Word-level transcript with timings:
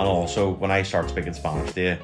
And 0.00 0.08
also, 0.08 0.48
when 0.48 0.70
I 0.70 0.82
start 0.82 1.10
speaking 1.10 1.34
Spanish 1.34 1.74
to 1.74 1.80
you, 1.82 1.98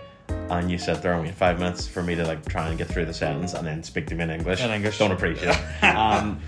and 0.51 0.71
you 0.71 0.77
sit 0.77 1.01
there 1.01 1.14
and 1.14 1.22
wait 1.22 1.35
five 1.35 1.58
minutes 1.58 1.88
for 1.88 2.03
me 2.03 2.15
to 2.15 2.24
like 2.26 2.46
try 2.46 2.69
and 2.69 2.76
get 2.76 2.88
through 2.88 3.06
the 3.06 3.15
sentence 3.15 3.54
and 3.54 3.67
then 3.67 3.83
speak 3.83 4.06
to 4.08 4.15
me 4.15 4.22
in 4.24 4.30
English, 4.30 4.61
In 4.61 4.71
English. 4.71 4.99
don't 4.99 5.12
appreciate 5.12 5.56
it. 5.56 5.83
um, 5.97 6.38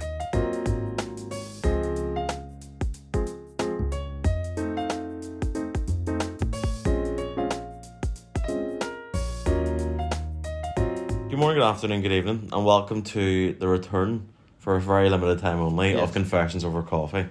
Good 11.29 11.39
morning, 11.39 11.61
good 11.61 11.67
afternoon, 11.67 12.01
good 12.03 12.13
evening, 12.13 12.49
and 12.53 12.65
welcome 12.65 13.03
to 13.03 13.53
the 13.55 13.69
return 13.69 14.29
for 14.59 14.77
a 14.77 14.81
very 14.81 15.11
limited 15.11 15.39
time 15.41 15.61
only 15.61 15.93
Yes. 15.93 16.03
of 16.03 16.13
Confessions 16.13 16.65
Over 16.65 16.83
Coffee. 16.83 17.27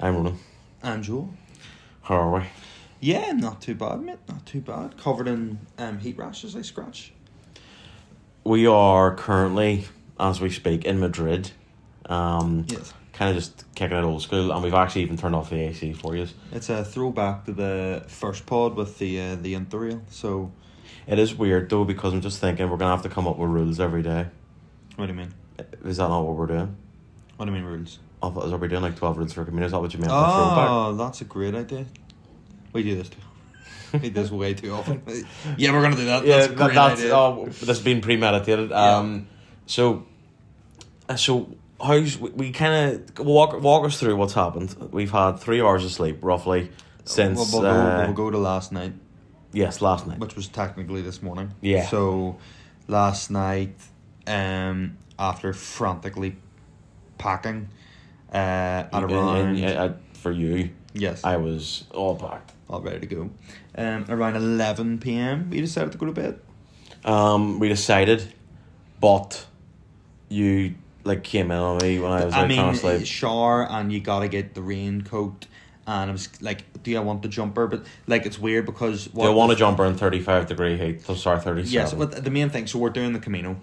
I'm 0.00 0.16
Ronan. 0.16 0.38
And 0.82 1.02
Joel? 1.04 1.32
How 2.02 2.16
are 2.16 2.40
we? 2.40 2.46
Yeah, 3.02 3.32
not 3.32 3.60
too 3.60 3.74
bad, 3.74 4.00
mate. 4.00 4.18
Not 4.28 4.46
too 4.46 4.60
bad. 4.60 4.96
Covered 4.96 5.26
in 5.26 5.58
um, 5.76 5.98
heat 5.98 6.16
rashes, 6.16 6.54
I 6.54 6.62
scratch. 6.62 7.12
We 8.44 8.64
are 8.68 9.12
currently, 9.16 9.86
as 10.20 10.40
we 10.40 10.50
speak, 10.50 10.84
in 10.84 11.00
Madrid. 11.00 11.50
Um, 12.06 12.64
Yes. 12.68 12.94
kind 13.12 13.28
of 13.30 13.36
just 13.36 13.64
kicking 13.74 13.96
it 13.96 14.02
old 14.04 14.22
school, 14.22 14.52
and 14.52 14.62
we've 14.62 14.72
actually 14.72 15.02
even 15.02 15.16
turned 15.16 15.34
off 15.34 15.50
the 15.50 15.56
AC 15.56 15.92
for 15.94 16.14
you. 16.14 16.28
It's 16.52 16.68
a 16.68 16.84
throwback 16.84 17.44
to 17.46 17.52
the 17.52 18.04
first 18.06 18.46
pod 18.46 18.76
with 18.76 18.98
the 18.98 19.20
uh, 19.20 19.34
the 19.36 19.54
Interrail. 19.54 20.00
So, 20.10 20.52
It 21.08 21.18
is 21.18 21.34
weird 21.34 21.70
though 21.70 21.84
because 21.84 22.12
I'm 22.12 22.20
just 22.20 22.38
thinking 22.40 22.70
we're 22.70 22.76
gonna 22.76 22.92
have 22.94 23.02
to 23.02 23.08
come 23.08 23.26
up 23.26 23.36
with 23.36 23.50
rules 23.50 23.80
every 23.80 24.02
day. 24.02 24.26
what 24.94 25.06
do 25.06 25.12
you 25.12 25.18
mean? 25.18 25.34
Is 25.84 25.96
that 25.96 26.08
not 26.08 26.22
what 26.22 26.36
we're 26.36 26.46
doing? 26.46 26.76
What 27.36 27.46
do 27.46 27.52
you 27.52 27.58
mean 27.58 27.64
rules? 27.66 27.98
I 28.22 28.30
thought 28.30 28.52
are 28.52 28.56
we 28.56 28.68
doing 28.68 28.82
like 28.82 28.94
twelve 28.96 29.18
rules 29.18 29.32
for 29.32 29.42
a 29.42 29.44
community? 29.44 29.66
Is 29.66 29.72
that 29.72 29.80
what 29.80 29.92
you 29.92 29.98
meant 29.98 30.10
by? 30.12 30.66
Oh, 30.68 30.94
that's 30.96 31.20
a 31.20 31.24
great 31.24 31.54
idea. 31.56 31.86
We 32.72 32.82
do 32.82 32.96
this 32.96 33.08
too. 33.08 33.18
we 33.92 33.98
do 33.98 34.10
this 34.10 34.30
way 34.30 34.54
too 34.54 34.72
often. 34.72 35.02
Yeah, 35.58 35.72
we're 35.72 35.82
gonna 35.82 35.96
do 35.96 36.06
that. 36.06 36.24
Yeah, 36.24 36.36
that's 36.36 36.48
that, 36.48 36.56
great 36.56 36.74
that's 36.74 37.02
oh, 37.04 37.46
this 37.46 37.66
has 37.66 37.80
been 37.80 38.00
premeditated. 38.00 38.70
Yeah. 38.70 38.96
Um, 38.98 39.28
so, 39.66 40.06
uh, 41.08 41.16
so 41.16 41.54
how's 41.82 42.18
we, 42.18 42.30
we 42.30 42.52
kind 42.52 43.06
of 43.18 43.18
walk 43.26 43.60
walk 43.60 43.84
us 43.84 43.98
through 44.00 44.16
what's 44.16 44.34
happened. 44.34 44.74
We've 44.92 45.10
had 45.10 45.38
three 45.38 45.60
hours 45.60 45.84
of 45.84 45.92
sleep 45.92 46.18
roughly 46.22 46.70
since 47.04 47.52
we'll, 47.52 47.62
we'll, 47.62 47.70
uh, 47.70 47.96
go, 47.98 48.04
we'll 48.06 48.14
go 48.14 48.30
to 48.30 48.38
last 48.38 48.72
night, 48.72 48.92
yes 49.52 49.80
last 49.80 50.06
night. 50.06 50.18
which 50.18 50.36
was 50.36 50.48
technically 50.48 51.02
this 51.02 51.22
morning. 51.22 51.52
Yeah. 51.60 51.86
So, 51.88 52.38
last 52.88 53.30
night, 53.30 53.74
um, 54.26 54.96
after 55.18 55.52
frantically 55.52 56.36
packing, 57.18 57.68
uh, 58.32 58.36
at 58.36 58.88
And- 58.92 59.12
around 59.12 59.56
and, 59.58 59.96
for 60.14 60.30
you, 60.32 60.70
yes, 60.94 61.24
I 61.24 61.36
was 61.36 61.84
all 61.92 62.14
back. 62.14 62.52
All 62.72 62.80
ready 62.80 63.00
to 63.00 63.06
go. 63.06 63.30
Um, 63.76 64.06
around 64.08 64.36
eleven 64.36 64.98
p.m., 64.98 65.50
we 65.50 65.60
decided 65.60 65.92
to 65.92 65.98
go 65.98 66.06
to 66.06 66.12
bed. 66.12 66.40
Um, 67.04 67.58
we 67.58 67.68
decided, 67.68 68.32
but 69.00 69.46
you 70.28 70.74
like 71.04 71.22
came 71.22 71.50
in 71.50 71.58
on 71.58 71.78
me 71.82 71.98
when 71.98 72.10
I 72.12 72.24
was 72.24 72.32
like. 72.32 72.34
I 72.34 72.40
like 72.40 72.48
mean, 72.48 72.58
trying 72.58 72.72
to 72.72 72.78
sleep. 72.78 73.06
shower 73.06 73.68
and 73.68 73.92
you 73.92 74.00
gotta 74.00 74.28
get 74.28 74.54
the 74.54 74.62
raincoat. 74.62 75.46
And 75.84 76.10
I 76.10 76.12
was 76.12 76.28
like, 76.40 76.82
"Do 76.84 76.96
I 76.96 77.00
want 77.00 77.22
the 77.22 77.28
jumper?" 77.28 77.66
But 77.66 77.86
like, 78.06 78.24
it's 78.24 78.38
weird 78.38 78.66
because 78.66 79.06
Do 79.06 79.22
I 79.22 79.30
want 79.30 79.52
a 79.52 79.56
jumper 79.56 79.84
in 79.84 79.96
thirty 79.96 80.20
five 80.20 80.46
degree 80.46 80.78
heat? 80.78 81.02
So 81.02 81.14
sorry, 81.14 81.40
thirty 81.40 81.64
seven. 81.64 81.72
Yes, 81.72 81.92
but 81.92 82.24
the 82.24 82.30
main 82.30 82.50
thing. 82.50 82.68
So 82.68 82.78
we're 82.78 82.90
doing 82.90 83.12
the 83.12 83.18
Camino, 83.18 83.60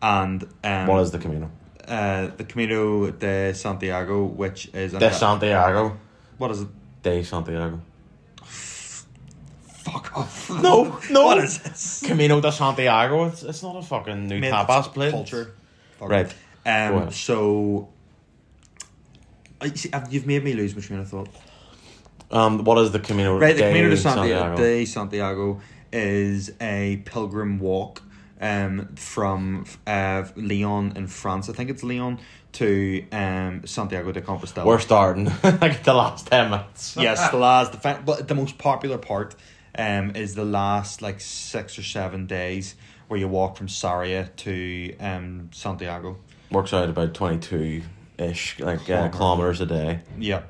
and 0.00 0.48
um, 0.62 0.86
what 0.86 1.02
is 1.02 1.10
the 1.10 1.18
Camino? 1.18 1.50
uh, 1.88 2.28
the 2.36 2.44
Camino 2.44 3.10
de 3.10 3.52
Santiago, 3.54 4.24
which 4.24 4.66
is 4.72 4.92
De 4.92 5.12
Santiago. 5.12 5.98
what 6.36 6.50
is 6.52 6.62
it? 6.62 6.68
De 7.02 7.24
Santiago. 7.24 7.80
Fuck 9.92 10.16
off! 10.16 10.50
No, 10.50 10.98
no. 11.10 11.24
What 11.26 11.38
is 11.38 11.58
this? 11.58 12.02
Camino 12.06 12.40
de 12.40 12.50
Santiago. 12.52 13.24
It's, 13.26 13.42
it's 13.42 13.62
not 13.62 13.76
a 13.76 13.82
fucking 13.82 14.28
new 14.28 14.40
Mate, 14.40 14.52
tapas 14.52 14.78
it's 14.80 14.88
place. 14.88 15.12
culture. 15.12 15.54
Fuck. 15.98 16.08
Right. 16.10 16.34
Um. 16.66 17.10
So. 17.10 17.88
I 19.60 19.70
see, 19.70 19.90
you've 20.10 20.26
made 20.26 20.44
me 20.44 20.54
lose 20.54 20.74
my 20.76 20.82
train 20.82 21.00
of 21.00 21.08
thought. 21.08 21.28
Um, 22.30 22.62
what 22.64 22.78
is 22.78 22.92
the 22.92 23.00
Camino? 23.00 23.38
Right, 23.38 23.56
the 23.56 23.62
Camino 23.62 23.88
de 23.88 23.96
Santiago, 23.96 24.56
de 24.56 24.84
Santiago 24.84 25.60
is 25.92 26.52
a 26.60 27.02
pilgrim 27.04 27.58
walk 27.58 28.02
um, 28.40 28.94
from 28.94 29.64
uh, 29.86 30.24
Lyon 30.36 30.92
in 30.96 31.06
France. 31.06 31.48
I 31.48 31.54
think 31.54 31.70
it's 31.70 31.82
Lyon 31.82 32.20
to 32.52 33.04
um, 33.10 33.66
Santiago 33.66 34.12
de 34.12 34.20
Compostela. 34.20 34.64
We're 34.64 34.78
starting 34.78 35.24
like 35.42 35.82
the 35.82 35.94
last 35.94 36.26
ten 36.28 36.50
minutes. 36.50 36.96
yes, 36.96 37.30
the 37.30 37.38
last, 37.38 37.72
the 37.72 37.78
fa- 37.78 38.02
but 38.04 38.28
the 38.28 38.34
most 38.34 38.58
popular 38.58 38.98
part 38.98 39.34
um, 39.78 40.10
is 40.16 40.34
the 40.34 40.44
last 40.44 41.00
like 41.00 41.20
six 41.20 41.78
or 41.78 41.82
seven 41.82 42.26
days 42.26 42.74
where 43.06 43.18
you 43.18 43.28
walk 43.28 43.56
from 43.56 43.68
Sarria 43.68 44.34
to 44.36 44.94
um, 44.98 45.48
Santiago. 45.52 46.18
Works 46.50 46.72
out 46.74 46.88
about 46.90 47.14
twenty 47.14 47.38
two 47.38 47.82
ish, 48.18 48.58
like 48.58 48.90
uh, 48.90 49.08
kilometers 49.08 49.60
a 49.60 49.66
day. 49.66 50.00
Yeah, 50.18 50.42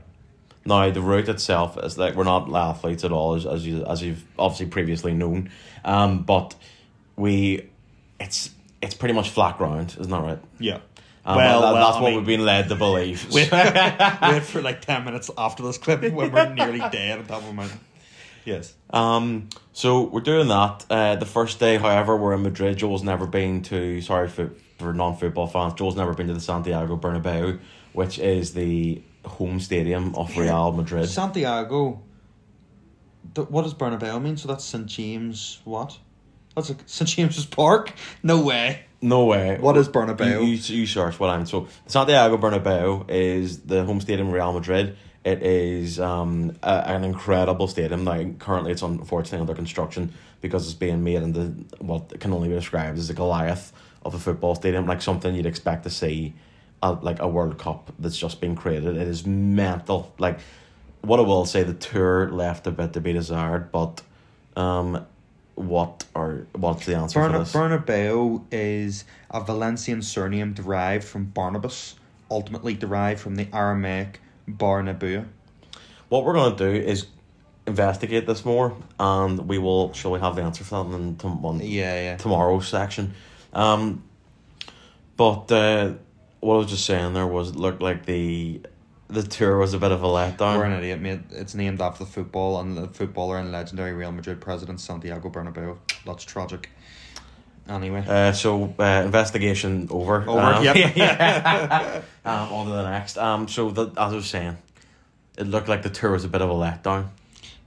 Now 0.65 0.91
the 0.91 1.00
route 1.03 1.28
itself 1.28 1.77
is 1.83 1.99
like 1.99 2.15
we're 2.15 2.25
not 2.25 2.53
athletes 2.55 3.05
at 3.05 3.12
all, 3.12 3.34
as, 3.34 3.47
as 3.47 3.66
you 3.66 3.84
as 3.84 4.03
you've 4.03 4.25
obviously 4.39 4.66
previously 4.66 5.12
known. 5.15 5.50
Um, 5.84 6.22
but 6.22 6.55
we, 7.16 7.69
it's 8.19 8.50
it's 8.81 8.95
pretty 8.95 9.15
much 9.15 9.31
flat 9.31 9.59
ground, 9.59 9.97
isn't 10.00 10.10
that 10.10 10.22
right? 10.22 10.39
yeah. 10.59 10.78
Um, 11.27 11.37
Well, 11.37 11.60
that- 11.60 11.72
well, 11.75 11.84
that's 11.87 11.97
I 11.97 12.00
what 12.00 12.09
mean- 12.10 12.16
we've 12.19 12.27
been 12.27 12.45
led 12.47 12.69
to 12.71 12.75
believe. 12.77 13.31
wait, 13.33 13.50
wait 13.53 14.43
for 14.45 14.62
like 14.62 14.81
10 14.81 15.05
minutes 15.05 15.31
after 15.37 15.62
this 15.62 15.77
clip 15.77 16.00
when 16.00 16.33
we're 16.33 16.55
nearly 16.55 16.78
dead 16.78 17.19
on 17.19 17.27
top 17.27 17.43
of 17.43 17.49
a 17.49 17.53
mountain. 17.53 17.78
Yes. 18.48 18.75
Um, 18.91 19.48
so 19.72 20.03
we're 20.04 20.22
doing 20.22 20.48
that. 20.48 20.86
Uh, 20.88 21.16
the 21.16 21.26
first 21.26 21.60
day, 21.60 21.76
however, 21.76 22.16
we're 22.16 22.32
in 22.34 22.42
Madrid. 22.42 22.78
Joel's 22.78 23.03
never 23.03 23.26
been 23.26 23.62
to. 23.64 24.00
Sorry 24.00 24.28
for 24.28 24.53
for 24.78 24.92
non 24.94 25.16
football 25.16 25.47
fans. 25.47 25.75
Joel's 25.75 25.97
never 25.97 26.14
been 26.14 26.28
to 26.28 26.34
the 26.34 26.41
Santiago 26.41 26.97
Bernabeu, 26.97 27.59
which 27.92 28.19
is 28.19 28.54
the 28.54 29.03
home 29.25 29.60
stadium 29.60 30.14
of 30.14 30.34
Real 30.36 30.72
Madrid. 30.72 31.09
Santiago. 31.09 32.00
th- 33.34 33.48
What 33.48 33.62
does 33.62 33.75
Bernabeu 33.75 34.22
mean? 34.22 34.36
So 34.36 34.48
that's 34.48 34.65
St 34.65 34.86
James. 34.86 35.60
What? 35.65 35.98
That's 36.56 36.70
like 36.70 36.78
St 36.86 37.09
James's 37.10 37.44
Park. 37.47 37.92
No 38.22 38.41
way. 38.41 38.84
No 39.00 39.26
way. 39.26 39.59
What 39.60 39.76
is 39.76 39.88
Bernabeu? 39.88 40.41
You, 40.41 40.47
you, 40.47 40.80
you 40.80 40.86
search 40.86 41.20
what 41.20 41.30
I'm 41.30 41.47
so 41.47 41.69
Santiago 41.86 42.36
Bernabeu 42.38 43.09
is 43.10 43.60
the 43.60 43.84
home 43.84 44.00
stadium 44.00 44.28
of 44.28 44.32
Real 44.34 44.53
Madrid. 44.53 44.97
It 45.25 45.43
is 45.43 45.99
um 46.01 46.56
a, 46.62 46.91
an 46.91 47.05
incredible 47.05 47.69
stadium. 47.69 48.05
Like 48.05 48.39
currently, 48.39 48.73
it's 48.73 48.83
unfortunately 48.83 49.41
under 49.41 49.55
construction 49.55 50.12
because 50.41 50.67
it's 50.67 50.75
being 50.75 51.03
made 51.03 51.23
into 51.23 51.65
what 51.79 52.19
can 52.21 52.33
only 52.33 52.49
be 52.49 52.55
described 52.55 52.99
as 52.99 53.11
a 53.11 53.15
Goliath 53.15 53.73
of 54.05 54.15
a 54.15 54.19
football 54.19 54.55
stadium, 54.55 54.87
like 54.87 55.03
something 55.03 55.34
you'd 55.34 55.47
expect 55.47 55.83
to 55.83 55.91
see, 55.91 56.34
a, 56.83 56.93
like 56.93 57.21
a 57.21 57.28
World 57.28 57.59
Cup 57.59 57.93
that's 57.99 58.17
just 58.17 58.41
been 58.41 58.55
created. 58.55 58.97
It 58.97 59.09
is 59.09 59.27
mental. 59.27 60.15
Like 60.19 60.39
what 61.03 61.19
I 61.19 61.23
will 61.23 61.45
say, 61.45 61.62
the 61.62 61.75
tour 61.75 62.31
left 62.31 62.67
a 62.67 62.71
bit 62.71 62.93
to 62.93 63.01
be 63.01 63.12
desired, 63.12 63.73
but 63.73 64.03
um, 64.57 65.07
what 65.55 66.05
are 66.15 66.47
what's 66.53 66.87
the 66.87 66.97
answer 66.97 67.21
for 67.21 67.39
this? 67.39 67.53
Bernabeu 67.53 68.45
is 68.53 69.05
a 69.31 69.43
Valencian 69.43 70.03
surname 70.03 70.53
derived 70.53 71.05
from 71.05 71.27
Barnabas, 71.27 71.97
ultimately 72.31 72.75
derived 72.75 73.21
from 73.21 73.37
the 73.37 73.49
Aramaic 73.53 74.21
Barnabu. 74.48 75.26
What 76.09 76.25
we're 76.25 76.34
gonna 76.34 76.56
do 76.56 76.70
is 76.70 77.06
investigate 77.66 78.26
this 78.26 78.44
more, 78.44 78.75
and 78.98 79.48
we 79.48 79.59
will. 79.59 79.92
Shall 79.92 80.10
we 80.12 80.20
have 80.20 80.36
the 80.36 80.42
answer 80.42 80.64
for 80.64 80.84
that 80.84 80.94
in 80.94 81.16
to 81.16 81.28
one 81.28 81.60
Yeah, 81.60 81.94
yeah. 82.03 82.16
tomorrow's 82.16 82.66
section? 82.69 83.14
Um, 83.53 84.04
but 85.16 85.50
uh, 85.53 85.95
what 86.41 86.54
I 86.54 86.59
was 86.59 86.71
just 86.71 86.86
saying 86.86 87.12
there 87.15 87.27
was 87.27 87.50
it 87.50 87.56
looked 87.56 87.83
like 87.83 88.06
the 88.06 88.60
the 89.09 89.22
tour 89.22 89.56
was 89.59 89.74
a 89.74 89.78
bit 89.78 89.91
of 89.91 90.03
a 90.03 90.06
letdown. 90.06 90.59
We're 90.59 90.65
an 90.65 90.78
idiot, 90.78 91.01
mate. 91.01 91.21
It's 91.30 91.54
named 91.54 91.80
after 91.80 92.04
the 92.04 92.10
football 92.10 92.60
and 92.60 92.77
the 92.77 92.89
footballer 92.89 93.39
and 93.39 93.51
legendary 93.51 93.92
Real 93.92 94.12
Madrid 94.12 94.41
president 94.41 94.80
Santiago 94.80 95.30
Bernabeu. 95.30 95.78
That's 96.04 96.24
tragic. 96.24 96.71
Anyway. 97.68 98.04
Uh, 98.06 98.32
so 98.32 98.74
uh, 98.78 99.03
investigation 99.04 99.88
over. 99.91 100.22
Over, 100.28 100.41
Um, 100.41 100.65
yep. 100.65 100.76
yeah. 100.97 102.03
um, 102.24 102.53
on 102.53 102.66
to 102.66 102.72
the 102.72 102.91
next. 102.91 103.18
Um, 103.18 103.47
so 103.48 103.70
the, 103.70 103.86
as 103.88 104.12
I 104.12 104.16
was 104.16 104.26
saying, 104.26 104.56
it 105.36 105.47
looked 105.47 105.68
like 105.68 105.82
the 105.82 105.91
tour 105.91 106.12
was 106.12 106.24
a 106.24 106.28
bit 106.28 106.41
of 106.41 106.50
a 106.50 106.54
letdown. 106.54 107.09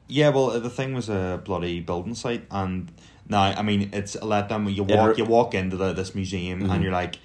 Yeah, 0.07 0.29
well, 0.29 0.59
the 0.59 0.69
thing 0.69 0.93
was 0.93 1.07
a 1.09 1.41
bloody 1.45 1.79
building 1.79 2.15
site, 2.15 2.43
and 2.51 2.91
now 3.29 3.43
I 3.43 3.61
mean 3.61 3.91
it's 3.93 4.15
a 4.15 4.19
letdown. 4.21 4.65
when 4.65 4.73
You 4.73 4.83
walk, 4.83 4.89
there- 4.89 5.13
you 5.17 5.25
walk 5.25 5.53
into 5.53 5.77
the, 5.77 5.93
this 5.93 6.13
museum, 6.15 6.63
Mhm. 6.63 6.71
and 6.71 6.83
you're 6.83 6.91
like, 6.91 7.17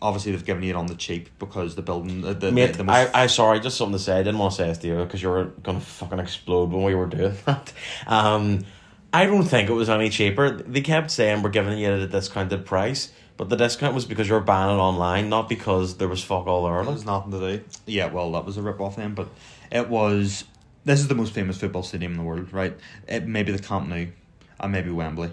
obviously 0.00 0.32
they've 0.32 0.44
given 0.44 0.62
you 0.64 0.70
it 0.70 0.76
on 0.76 0.86
the 0.86 0.96
cheap 0.96 1.28
because 1.38 1.76
the 1.76 1.82
building, 1.82 2.22
the, 2.22 2.34
the, 2.34 2.50
Mate, 2.50 2.72
the, 2.72 2.78
the 2.78 2.84
most, 2.84 3.10
I, 3.14 3.24
I 3.24 3.26
sorry, 3.28 3.60
just 3.60 3.76
something 3.76 3.92
to 3.96 4.02
say. 4.02 4.14
I 4.18 4.22
didn't 4.24 4.38
want 4.38 4.52
to 4.52 4.56
say 4.56 4.66
this 4.68 4.78
to 4.78 4.88
you 4.88 4.96
because 5.04 5.22
you 5.22 5.28
were 5.28 5.44
gonna 5.62 5.78
fucking 5.80 6.18
explode 6.18 6.70
when 6.72 6.82
we 6.82 6.94
were 6.96 7.06
doing 7.06 7.34
that. 7.44 7.72
Um, 8.08 8.64
I 9.12 9.26
don't 9.26 9.44
think 9.44 9.68
it 9.68 9.74
was 9.74 9.90
any 9.90 10.08
cheaper. 10.08 10.50
They 10.50 10.80
kept 10.80 11.10
saying 11.10 11.42
we're 11.42 11.50
giving 11.50 11.76
you 11.78 11.88
it 11.90 11.94
at 11.94 12.00
a 12.00 12.06
discounted 12.06 12.64
price, 12.64 13.12
but 13.36 13.48
the 13.48 13.56
discount 13.56 13.94
was 13.94 14.04
because 14.04 14.28
you 14.28 14.34
were 14.34 14.40
buying 14.40 14.74
it 14.74 14.80
online, 14.80 15.28
not 15.28 15.48
because 15.48 15.98
there 15.98 16.08
was 16.08 16.24
fuck 16.24 16.46
all 16.46 16.64
there. 16.64 16.84
There's 16.84 17.04
nothing 17.04 17.32
to 17.32 17.38
do. 17.58 17.64
Yeah, 17.86 18.06
well, 18.06 18.32
that 18.32 18.44
was 18.44 18.56
a 18.56 18.62
rip 18.62 18.80
off 18.80 18.96
then, 18.96 19.14
but 19.14 19.28
it 19.70 19.88
was 19.88 20.44
this 20.84 21.00
is 21.00 21.08
the 21.08 21.14
most 21.14 21.32
famous 21.32 21.58
football 21.58 21.82
stadium 21.82 22.12
in 22.12 22.18
the 22.18 22.24
world, 22.24 22.52
right? 22.52 22.76
It 23.06 23.26
maybe 23.26 23.52
the 23.52 23.62
Camp 23.62 23.88
Nou, 23.88 24.06
and 24.60 24.72
maybe 24.72 24.90
Wembley. 24.90 25.30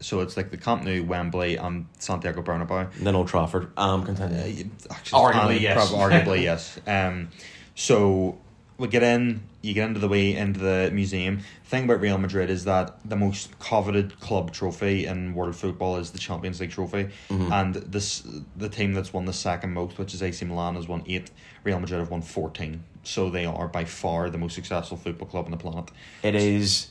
So 0.00 0.20
it's 0.20 0.36
like 0.36 0.50
the 0.50 0.56
Camp 0.56 0.84
Nou, 0.84 1.02
Wembley, 1.04 1.56
and 1.56 1.86
Santiago 1.98 2.42
Bernabeu. 2.42 2.92
Then 2.94 3.14
Old 3.14 3.28
Trafford. 3.28 3.70
Um, 3.76 4.04
continue. 4.04 4.70
Uh, 4.88 4.94
actually, 4.94 5.20
Arguably, 5.20 5.60
yes. 5.60 5.90
prob- 5.90 6.10
arguably, 6.12 6.42
yes. 6.44 6.80
Um, 6.86 7.28
so 7.74 8.38
we 8.78 8.88
get 8.88 9.02
in. 9.02 9.42
You 9.60 9.74
get 9.74 9.88
into 9.88 10.00
the 10.00 10.08
way 10.08 10.34
into 10.36 10.60
the 10.60 10.90
museum. 10.92 11.40
thing 11.64 11.84
about 11.84 12.00
Real 12.00 12.16
Madrid 12.16 12.48
is 12.48 12.64
that 12.64 12.98
the 13.04 13.16
most 13.16 13.58
coveted 13.58 14.18
club 14.20 14.52
trophy 14.52 15.04
in 15.04 15.34
world 15.34 15.56
football 15.56 15.96
is 15.96 16.12
the 16.12 16.18
Champions 16.18 16.60
League 16.60 16.70
trophy, 16.70 17.08
Mm-hmm. 17.28 17.52
and 17.52 17.74
this 17.74 18.22
the 18.56 18.68
team 18.68 18.94
that's 18.94 19.12
won 19.12 19.24
the 19.24 19.32
second 19.32 19.72
most, 19.74 19.98
which 19.98 20.14
is 20.14 20.22
AC 20.22 20.44
Milan, 20.44 20.76
has 20.76 20.86
won 20.88 21.02
eight. 21.06 21.30
Real 21.64 21.80
Madrid 21.80 21.98
have 22.00 22.10
won 22.10 22.22
fourteen. 22.22 22.84
So 23.02 23.30
they 23.30 23.46
are 23.46 23.68
by 23.68 23.84
far 23.84 24.30
the 24.30 24.38
most 24.38 24.54
successful 24.54 24.96
football 24.96 25.28
club 25.28 25.44
on 25.46 25.50
the 25.50 25.56
planet. 25.56 25.90
It 26.22 26.34
is. 26.34 26.90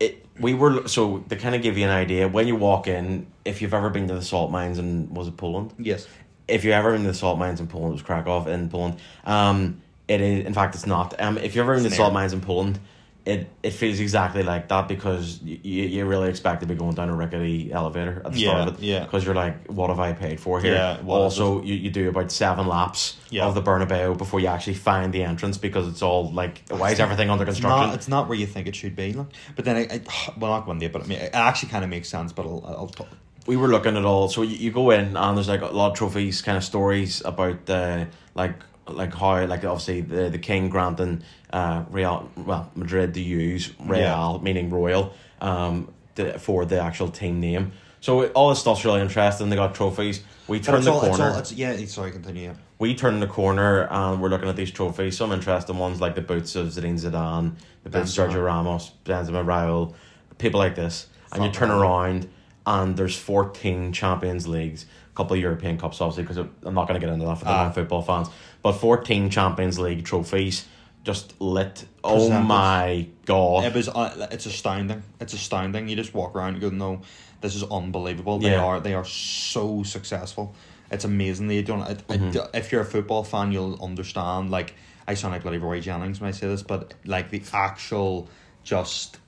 It 0.00 0.24
we 0.40 0.54
were 0.54 0.86
so 0.88 1.18
to 1.18 1.36
kind 1.36 1.54
of 1.54 1.62
give 1.62 1.76
you 1.76 1.84
an 1.84 1.90
idea 1.90 2.26
when 2.28 2.46
you 2.46 2.56
walk 2.56 2.86
in. 2.86 3.26
If 3.44 3.60
you've 3.60 3.74
ever 3.74 3.90
been 3.90 4.08
to 4.08 4.14
the 4.14 4.22
salt 4.22 4.50
mines 4.50 4.78
in 4.78 5.12
was 5.12 5.28
it 5.28 5.36
Poland? 5.36 5.74
Yes. 5.78 6.06
If 6.46 6.64
you 6.64 6.72
ever 6.72 6.92
been 6.92 7.02
to 7.02 7.08
the 7.08 7.14
salt 7.14 7.38
mines 7.38 7.60
in 7.60 7.66
Poland, 7.66 7.90
it 7.90 7.92
was 7.94 8.02
Krakow 8.02 8.46
in 8.46 8.70
Poland. 8.70 8.96
Um, 9.24 9.82
it 10.08 10.20
is 10.20 10.46
in 10.46 10.54
fact 10.54 10.74
it's 10.74 10.86
not. 10.86 11.20
Um, 11.20 11.38
if 11.38 11.54
you're 11.54 11.64
ever 11.64 11.76
to 11.76 11.82
the 11.88 11.94
salt 11.94 12.12
mines 12.12 12.32
in 12.32 12.40
Poland, 12.40 12.80
it 13.26 13.46
it 13.62 13.70
feels 13.72 14.00
exactly 14.00 14.42
like 14.42 14.68
that 14.68 14.88
because 14.88 15.40
you, 15.42 15.84
you 15.84 16.06
really 16.06 16.30
expect 16.30 16.62
to 16.62 16.66
be 16.66 16.74
going 16.74 16.94
down 16.94 17.10
a 17.10 17.14
rickety 17.14 17.70
elevator 17.70 18.22
at 18.24 18.32
the 18.32 18.38
Yeah, 18.40 18.48
start 18.50 18.68
of 18.68 18.74
it. 18.78 18.80
yeah. 18.86 19.04
Because 19.04 19.24
you're 19.26 19.34
like, 19.34 19.66
what 19.66 19.90
have 19.90 20.00
I 20.00 20.14
paid 20.14 20.40
for 20.40 20.60
here? 20.62 20.74
Yeah, 20.74 20.98
is 21.00 21.06
also, 21.06 21.62
you, 21.62 21.74
you 21.74 21.90
do 21.90 22.08
about 22.08 22.32
seven 22.32 22.66
laps 22.66 23.18
Yeah. 23.30 23.44
of 23.44 23.54
the 23.54 23.60
Bernabeu 23.62 24.16
before 24.16 24.40
you 24.40 24.46
actually 24.46 24.74
find 24.76 25.12
the 25.12 25.24
entrance 25.24 25.58
because 25.58 25.86
it's 25.88 26.00
all 26.00 26.32
like, 26.32 26.62
why 26.70 26.92
is 26.92 27.00
everything 27.00 27.28
under 27.28 27.44
construction? 27.44 27.88
not, 27.88 27.94
it's 27.94 28.08
not 28.08 28.28
where 28.28 28.38
you 28.38 28.46
think 28.46 28.66
it 28.66 28.74
should 28.74 28.96
be. 28.96 29.12
Like, 29.12 29.26
but 29.56 29.66
then 29.66 29.76
I, 29.76 29.94
I 29.96 30.00
well, 30.38 30.52
not 30.52 30.66
one 30.66 30.78
day, 30.78 30.88
but 30.88 31.02
I 31.02 31.06
mean, 31.06 31.18
it 31.18 31.34
actually 31.34 31.68
kind 31.68 31.84
of 31.84 31.90
makes 31.90 32.08
sense. 32.08 32.32
But 32.32 32.46
I'll, 32.46 32.64
I'll 32.66 32.88
talk. 32.88 33.08
we 33.46 33.56
were 33.56 33.68
looking 33.68 33.96
at 33.98 34.04
all 34.06 34.28
so 34.28 34.40
you, 34.42 34.56
you 34.56 34.70
go 34.70 34.90
in 34.90 35.16
and 35.18 35.36
there's 35.36 35.48
like 35.48 35.60
a 35.60 35.66
lot 35.66 35.90
of 35.92 35.98
trophies 35.98 36.40
kind 36.40 36.56
of 36.56 36.64
stories 36.64 37.20
about 37.26 37.68
uh, 37.68 38.06
like 38.34 38.54
like 38.90 39.14
how 39.14 39.44
like 39.46 39.64
obviously 39.64 40.00
the 40.00 40.28
the 40.30 40.38
king 40.38 40.68
granting 40.68 41.22
uh 41.52 41.84
real 41.90 42.30
well 42.36 42.70
madrid 42.74 43.14
to 43.14 43.20
use 43.20 43.72
real 43.80 43.98
Yeah. 44.00 44.38
meaning 44.42 44.70
royal 44.70 45.12
um 45.40 45.92
the, 46.14 46.38
for 46.38 46.64
the 46.64 46.80
actual 46.80 47.08
team 47.08 47.40
name 47.40 47.72
so 48.00 48.26
all 48.28 48.48
this 48.50 48.60
stuff's 48.60 48.84
really 48.84 49.00
interesting 49.00 49.50
they 49.50 49.56
got 49.56 49.74
trophies 49.74 50.22
we 50.48 50.60
turn 50.60 50.82
the 50.82 50.90
all, 50.92 51.00
it's 51.00 51.08
corner 51.16 51.32
all, 51.32 51.38
it's, 51.38 51.52
yeah, 51.52 51.72
it's- 51.72 51.92
sorry, 51.92 52.10
continue. 52.10 52.44
Yeah. 52.44 52.54
we 52.78 52.94
turn 52.94 53.20
the 53.20 53.26
corner 53.26 53.86
and 53.90 54.22
we're 54.22 54.30
looking 54.30 54.48
at 54.48 54.56
these 54.56 54.70
trophies. 54.70 55.14
Some 55.14 55.30
interesting 55.30 55.76
ones 55.76 56.00
like 56.00 56.14
the 56.14 56.22
boots 56.22 56.56
of 56.56 56.68
Zinedine 56.68 56.98
Zidane, 56.98 57.52
the 57.84 57.90
boots 57.90 58.16
of. 58.16 58.30
Sergio 58.30 58.42
Ramos, 58.42 58.92
Benzema, 59.04 59.44
Raul, 59.44 59.92
people 60.38 60.58
like 60.58 60.74
this. 60.74 61.08
And 61.32 61.44
you 61.44 61.50
turn 61.50 61.68
yeah. 61.68 61.80
around 61.80 62.28
and 62.66 62.96
there's 62.96 63.14
14 63.18 63.92
Champions 63.92 64.46
Leagues, 64.48 64.86
a 65.12 65.14
couple 65.14 65.34
of 65.36 65.42
European 65.42 65.76
Cups, 65.76 66.00
obviously, 66.00 66.22
because 66.22 66.38
I'm 66.38 66.74
not 66.74 66.88
going 66.88 66.98
to 66.98 67.06
get 67.06 67.12
into 67.12 67.26
that 67.26 67.36
for 67.36 67.44
the 67.44 67.50
Ah. 67.50 67.64
non-football 67.64 68.00
fans. 68.00 68.28
But 68.62 68.72
14 68.72 69.30
Champions 69.30 69.78
League 69.78 70.04
trophies 70.04 70.66
just 71.04 71.40
lit. 71.40 71.84
Oh 72.04 72.16
Presented. 72.16 72.44
my 72.46 73.06
God. 73.24 73.64
It 73.64 73.74
was. 73.74 73.88
Uh, 73.88 74.26
it's 74.30 74.46
astounding. 74.46 75.02
It's 75.20 75.32
astounding. 75.32 75.88
You 75.88 75.96
just 75.96 76.12
walk 76.12 76.34
around 76.34 76.54
and 76.54 76.60
go, 76.60 76.70
"No, 76.70 77.00
this 77.40 77.54
is 77.54 77.62
unbelievable." 77.64 78.38
They 78.38 78.50
Yeah. 78.50 78.64
are. 78.64 78.80
They 78.80 78.94
are 78.94 79.04
so 79.04 79.82
successful. 79.84 80.54
It's 80.90 81.04
amazing. 81.04 81.48
They 81.48 81.62
don't. 81.62 81.82
It, 81.82 82.00
it- 82.10 82.20
Mm-hmm. 82.20 82.56
if 82.56 82.72
you're 82.72 82.80
a 82.82 82.84
football 82.84 83.24
fan, 83.24 83.52
you'll 83.52 83.82
understand. 83.82 84.50
Like 84.50 84.74
I 85.06 85.14
sound 85.14 85.32
like 85.32 85.42
bloody 85.42 85.58
Roy 85.58 85.80
Jennings 85.80 86.20
when 86.20 86.28
I 86.28 86.32
say 86.32 86.48
this, 86.48 86.62
but 86.62 86.94
like 87.06 87.30
the 87.30 87.42
actual 87.52 88.28
just 88.64 89.18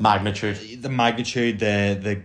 Magnitude. 0.00 0.82
the 0.82 0.88
magnitude, 0.88 1.58
the 1.58 1.98
the 2.00 2.22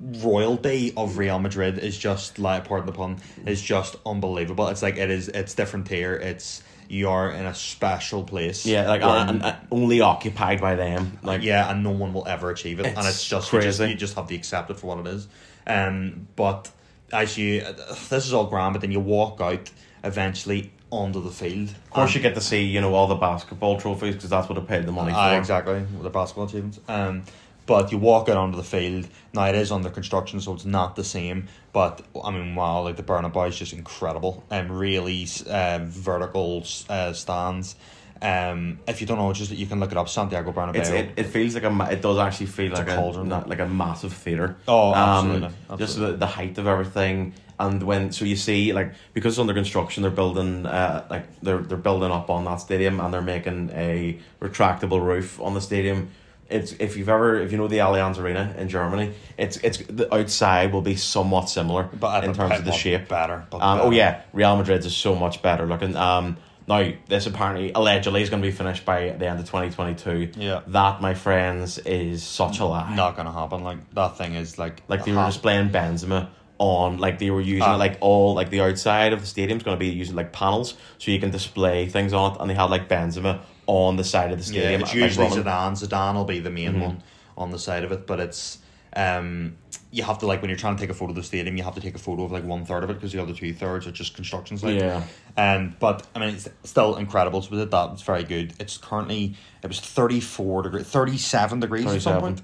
royalty 0.00 0.92
of 0.96 1.18
Real 1.18 1.38
Madrid 1.38 1.78
is 1.78 1.96
just 1.98 2.38
like 2.38 2.64
pardon 2.66 2.86
the 2.86 2.92
pun 2.92 3.18
is 3.46 3.60
just 3.62 3.96
unbelievable. 4.06 4.68
It's 4.68 4.82
like 4.82 4.96
it 4.96 5.10
is. 5.10 5.28
It's 5.28 5.54
different 5.54 5.86
tier. 5.86 6.14
It's 6.14 6.62
you 6.88 7.08
are 7.08 7.30
in 7.30 7.46
a 7.46 7.54
special 7.54 8.24
place. 8.24 8.66
Yeah, 8.66 8.88
like 8.88 9.02
uh, 9.02 9.26
and, 9.28 9.42
and 9.44 9.56
only 9.70 10.00
occupied 10.00 10.60
by 10.60 10.74
them. 10.74 11.18
Like 11.22 11.42
yeah, 11.42 11.70
and 11.70 11.82
no 11.84 11.90
one 11.90 12.12
will 12.12 12.26
ever 12.26 12.50
achieve 12.50 12.80
it, 12.80 12.86
and 12.86 12.98
It's 13.06 13.26
just 13.26 13.52
you, 13.52 13.60
just 13.60 13.78
crazy. 13.78 13.92
you 13.92 13.96
just 13.96 14.14
have 14.16 14.26
to 14.28 14.34
accept 14.34 14.70
it 14.70 14.78
for 14.78 14.86
what 14.88 15.06
it 15.06 15.06
is. 15.14 15.28
Um, 15.66 16.26
but 16.36 16.70
as 17.12 17.36
you, 17.36 17.60
this 18.08 18.26
is 18.26 18.32
all 18.32 18.46
grand, 18.46 18.72
but 18.74 18.80
then 18.80 18.92
you 18.92 19.00
walk 19.00 19.40
out 19.40 19.70
eventually 20.02 20.72
onto 20.90 21.22
the 21.22 21.30
field. 21.30 21.68
Of 21.68 21.90
course, 21.90 22.14
you 22.16 22.20
get 22.20 22.34
to 22.34 22.40
see 22.40 22.64
you 22.64 22.80
know 22.80 22.94
all 22.94 23.06
the 23.06 23.14
basketball 23.14 23.78
trophies 23.78 24.14
because 24.16 24.30
that's 24.30 24.48
what 24.48 24.58
I 24.58 24.62
paid 24.62 24.86
the 24.86 24.92
money 24.92 25.12
Ah, 25.14 25.30
for. 25.30 25.38
exactly 25.38 25.84
the 26.02 26.10
basketball 26.10 26.46
achievements. 26.46 26.80
Um, 26.88 27.22
but 27.70 27.92
you 27.92 27.98
walk 27.98 28.28
out 28.28 28.36
onto 28.36 28.56
the 28.56 28.64
field. 28.64 29.06
Now 29.32 29.44
it 29.44 29.54
is 29.54 29.70
under 29.70 29.90
construction, 29.90 30.40
so 30.40 30.54
it's 30.54 30.64
not 30.64 30.96
the 30.96 31.04
same. 31.04 31.46
But 31.72 32.04
I 32.20 32.32
mean, 32.32 32.56
wow, 32.56 32.82
like 32.82 32.96
the 32.96 33.04
Bernabeu 33.04 33.48
is 33.48 33.56
just 33.56 33.72
incredible 33.72 34.42
and 34.50 34.76
really 34.76 35.28
uh, 35.48 35.78
vertical 35.84 36.66
uh, 36.88 37.12
stands. 37.12 37.76
Um, 38.20 38.80
if 38.88 39.00
you 39.00 39.06
don't 39.06 39.18
know, 39.18 39.32
just 39.32 39.52
you 39.52 39.68
can 39.68 39.78
look 39.78 39.92
it 39.92 39.98
up. 39.98 40.08
Santiago 40.08 40.50
Bernabeu. 40.50 40.78
It's, 40.78 40.90
it, 40.90 41.12
it 41.16 41.26
feels 41.26 41.54
like 41.54 41.62
a 41.62 41.88
it 41.92 42.02
does 42.02 42.18
actually 42.18 42.46
feel 42.46 42.72
like 42.72 42.88
a 42.88 42.98
a, 42.98 43.46
like 43.46 43.60
a 43.60 43.68
massive 43.68 44.14
theater. 44.14 44.56
Oh, 44.66 44.92
absolutely, 44.92 45.48
Just 45.50 45.70
absolutely. 45.70 46.12
the, 46.14 46.18
the 46.18 46.26
height 46.26 46.58
of 46.58 46.66
everything, 46.66 47.34
and 47.60 47.80
when 47.84 48.10
so 48.10 48.24
you 48.24 48.34
see 48.34 48.72
like 48.72 48.94
because 49.14 49.34
it's 49.34 49.38
under 49.38 49.54
construction, 49.54 50.02
they're 50.02 50.10
building 50.10 50.66
uh 50.66 51.06
like 51.08 51.40
they're 51.40 51.58
they're 51.58 51.78
building 51.78 52.10
up 52.10 52.30
on 52.30 52.44
that 52.46 52.56
stadium, 52.56 52.98
and 52.98 53.14
they're 53.14 53.22
making 53.22 53.70
a 53.74 54.18
retractable 54.40 55.00
roof 55.00 55.40
on 55.40 55.54
the 55.54 55.60
stadium. 55.60 56.10
It's 56.50 56.72
if 56.72 56.96
you've 56.96 57.08
ever 57.08 57.40
if 57.40 57.52
you 57.52 57.58
know 57.58 57.68
the 57.68 57.78
Allianz 57.78 58.18
Arena 58.18 58.54
in 58.58 58.68
Germany, 58.68 59.12
it's 59.38 59.56
it's 59.58 59.78
the 59.78 60.12
outside 60.14 60.72
will 60.72 60.82
be 60.82 60.96
somewhat 60.96 61.48
similar 61.48 61.84
but 61.84 62.24
in 62.24 62.34
terms 62.34 62.58
of 62.58 62.64
the 62.64 62.72
shape. 62.72 63.08
better. 63.08 63.46
But 63.50 63.62
Um, 63.62 63.80
oh 63.82 63.90
yeah, 63.90 64.22
Real 64.32 64.56
Madrid's 64.56 64.86
is 64.86 64.96
so 64.96 65.14
much 65.14 65.42
better 65.42 65.66
looking. 65.66 65.96
Um, 65.96 66.36
now 66.66 66.90
this 67.08 67.26
apparently 67.26 67.72
allegedly 67.74 68.22
is 68.22 68.30
going 68.30 68.42
to 68.42 68.48
be 68.48 68.52
finished 68.52 68.84
by 68.84 69.10
the 69.10 69.26
end 69.26 69.40
of 69.40 69.48
twenty 69.48 69.70
twenty 69.70 69.94
two. 69.94 70.30
Yeah. 70.36 70.60
that 70.68 71.00
my 71.00 71.14
friends 71.14 71.78
is 71.78 72.22
such 72.22 72.58
a 72.60 72.64
lie. 72.64 72.94
not 72.94 73.16
gonna 73.16 73.32
happen. 73.32 73.62
Like 73.64 73.78
that 73.94 74.18
thing 74.18 74.34
is 74.34 74.58
like 74.58 74.82
like 74.88 75.04
they 75.04 75.12
were 75.12 75.24
displaying 75.26 75.70
Benzema 75.70 76.28
on 76.58 76.98
like 76.98 77.18
they 77.18 77.30
were 77.30 77.40
using 77.40 77.66
it 77.66 77.76
like 77.76 77.96
all 78.02 78.34
like 78.34 78.50
the 78.50 78.60
outside 78.60 79.14
of 79.14 79.20
the 79.22 79.26
stadium's 79.26 79.62
going 79.62 79.74
to 79.74 79.80
be 79.80 79.88
using 79.88 80.14
like 80.14 80.30
panels 80.30 80.74
so 80.98 81.10
you 81.10 81.18
can 81.18 81.30
display 81.30 81.86
things 81.86 82.12
on 82.12 82.32
it, 82.34 82.38
and 82.38 82.50
they 82.50 82.54
had 82.54 82.64
like 82.70 82.86
Benzema 82.86 83.40
on 83.70 83.96
the 83.96 84.04
side 84.04 84.32
of 84.32 84.38
the 84.44 84.52
Yeah, 84.52 84.60
stadium. 84.62 84.80
it's 84.82 84.94
usually 84.94 85.28
running. 85.28 85.44
Zidane. 85.44 85.72
Zidane 85.88 86.14
will 86.14 86.24
be 86.24 86.40
the 86.40 86.50
main 86.50 86.72
Mm-hmm. 86.72 86.80
one 86.80 87.02
on 87.36 87.50
the 87.52 87.58
side 87.58 87.84
of 87.84 87.92
it, 87.92 88.06
but 88.06 88.18
it's 88.20 88.58
um 88.96 89.56
you 89.92 90.02
have 90.02 90.18
to 90.18 90.26
like 90.26 90.40
when 90.42 90.48
you're 90.48 90.58
trying 90.58 90.74
to 90.76 90.80
take 90.80 90.90
a 90.90 90.94
photo 90.94 91.10
of 91.10 91.16
the 91.16 91.22
stadium, 91.22 91.56
you 91.56 91.62
have 91.62 91.74
to 91.76 91.80
take 91.80 91.94
a 91.94 91.98
photo 91.98 92.24
of 92.24 92.32
like 92.32 92.44
one 92.44 92.64
third 92.64 92.82
of 92.84 92.90
it 92.90 92.94
because 92.94 93.12
the 93.12 93.22
other 93.22 93.32
two 93.32 93.52
thirds 93.54 93.86
are 93.86 93.92
just 93.92 94.14
construction 94.14 94.56
site. 94.58 94.74
Yeah. 94.74 95.02
Um, 95.36 95.74
but 95.80 96.06
I 96.14 96.18
mean, 96.20 96.34
it's 96.34 96.48
still 96.64 96.96
incredible. 96.96 97.40
So 97.42 97.50
we 97.52 97.58
did 97.58 97.70
that. 97.70 97.90
It's 97.92 98.02
very 98.02 98.24
good. 98.24 98.54
It's 98.58 98.76
currently 98.78 99.34
it 99.62 99.66
was 99.68 99.78
thirty 99.80 100.20
four 100.20 100.62
degrees, 100.62 100.86
thirty 100.86 101.18
seven 101.18 101.60
degrees 101.60 101.86
at 101.86 102.02
some 102.02 102.20
point. 102.20 102.42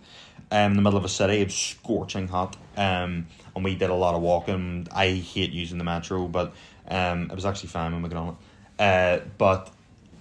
Um, 0.53 0.71
in 0.73 0.77
the 0.77 0.83
middle 0.83 0.97
of 0.99 1.05
a 1.05 1.09
city, 1.09 1.39
it's 1.39 1.57
scorching 1.57 2.29
hot. 2.29 2.57
Um, 2.77 3.27
and 3.57 3.65
we 3.65 3.75
did 3.75 3.91
a 3.91 3.95
lot 3.95 4.15
of 4.15 4.23
walking. 4.23 4.87
I 4.93 5.09
hate 5.09 5.51
using 5.51 5.79
the 5.79 5.85
metro, 5.85 6.29
but 6.29 6.53
um, 6.89 7.23
it 7.31 7.35
was 7.35 7.45
actually 7.45 7.71
fine 7.71 7.93
when 7.93 8.03
we 8.03 8.09
got 8.09 8.19
on 8.19 8.29
it. 8.29 8.37
Uh, 8.79 9.25
but 9.39 9.73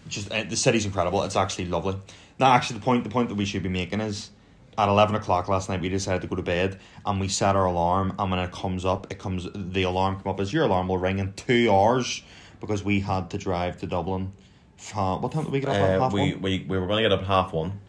just 0.08 0.32
uh, 0.32 0.44
the 0.44 0.56
city's 0.56 0.86
incredible. 0.86 1.24
It's 1.24 1.36
actually 1.36 1.66
lovely. 1.66 1.98
Now, 2.40 2.52
actually, 2.54 2.80
the 2.80 2.86
point 2.86 3.04
the 3.04 3.10
point 3.10 3.30
that 3.30 3.36
we 3.36 3.46
should 3.46 3.64
be 3.64 3.70
making 3.70 4.02
is 4.02 4.30
at 4.78 4.90
eleven 4.90 5.16
o'clock 5.16 5.48
last 5.48 5.70
night 5.70 5.80
we 5.82 5.90
decided 5.90 6.22
to 6.22 6.28
go 6.28 6.36
to 6.36 6.42
bed 6.42 6.80
and 7.06 7.20
we 7.20 7.28
set 7.28 7.56
our 7.56 7.66
alarm. 7.66 8.14
And 8.20 8.30
when 8.30 8.40
it 8.40 8.52
comes 8.52 8.84
up, 8.86 9.08
it 9.12 9.20
comes 9.20 9.48
the 9.56 9.84
alarm 9.84 10.20
come 10.22 10.32
up 10.32 10.40
as 10.40 10.52
your 10.52 10.64
alarm 10.66 10.88
will 10.90 10.98
ring 10.98 11.20
in 11.20 11.34
two 11.34 11.72
hours 11.72 12.24
because 12.60 12.84
we 12.84 13.00
had 13.00 13.30
to 13.32 13.38
drive 13.38 13.78
to 13.80 13.88
Dublin. 13.88 14.34
From, 14.78 15.22
what 15.22 15.32
time 15.32 15.44
did 15.46 15.54
we 15.54 15.62
get 15.62 15.70
up? 15.70 15.76
at? 15.78 15.82
Uh, 15.98 16.00
Half 16.02 16.14
we, 16.14 16.34
one? 16.34 16.42
we 16.42 16.66
we 16.68 16.78
were 16.78 16.88
going 16.88 17.04
to 17.04 17.10
get 17.10 17.14
up 17.14 17.22
at 17.22 17.28
half 17.28 17.54
one, 17.54 17.80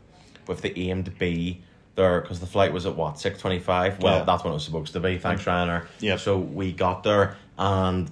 with 0.47 0.63
the 0.63 0.79
aim 0.91 1.03
to 1.05 1.11
be 1.11 1.63
there 1.97 2.21
because 2.21 2.39
the 2.41 2.47
flight 2.47 2.73
was 2.73 2.87
at 2.87 2.95
what 2.95 3.19
six 3.19 3.41
twenty 3.41 3.59
five. 3.59 4.01
Well, 4.01 4.19
Yeah. 4.19 4.25
that's 4.25 4.45
when 4.45 4.53
it 4.53 4.55
was 4.55 4.65
supposed 4.65 4.93
to 4.93 5.01
be. 5.01 5.19
Thanks, 5.19 5.45
Ryanair. 5.45 5.87
Yeah. 5.99 6.17
So 6.17 6.39
we 6.39 6.73
got 6.73 7.03
there 7.03 7.37
and 7.59 8.09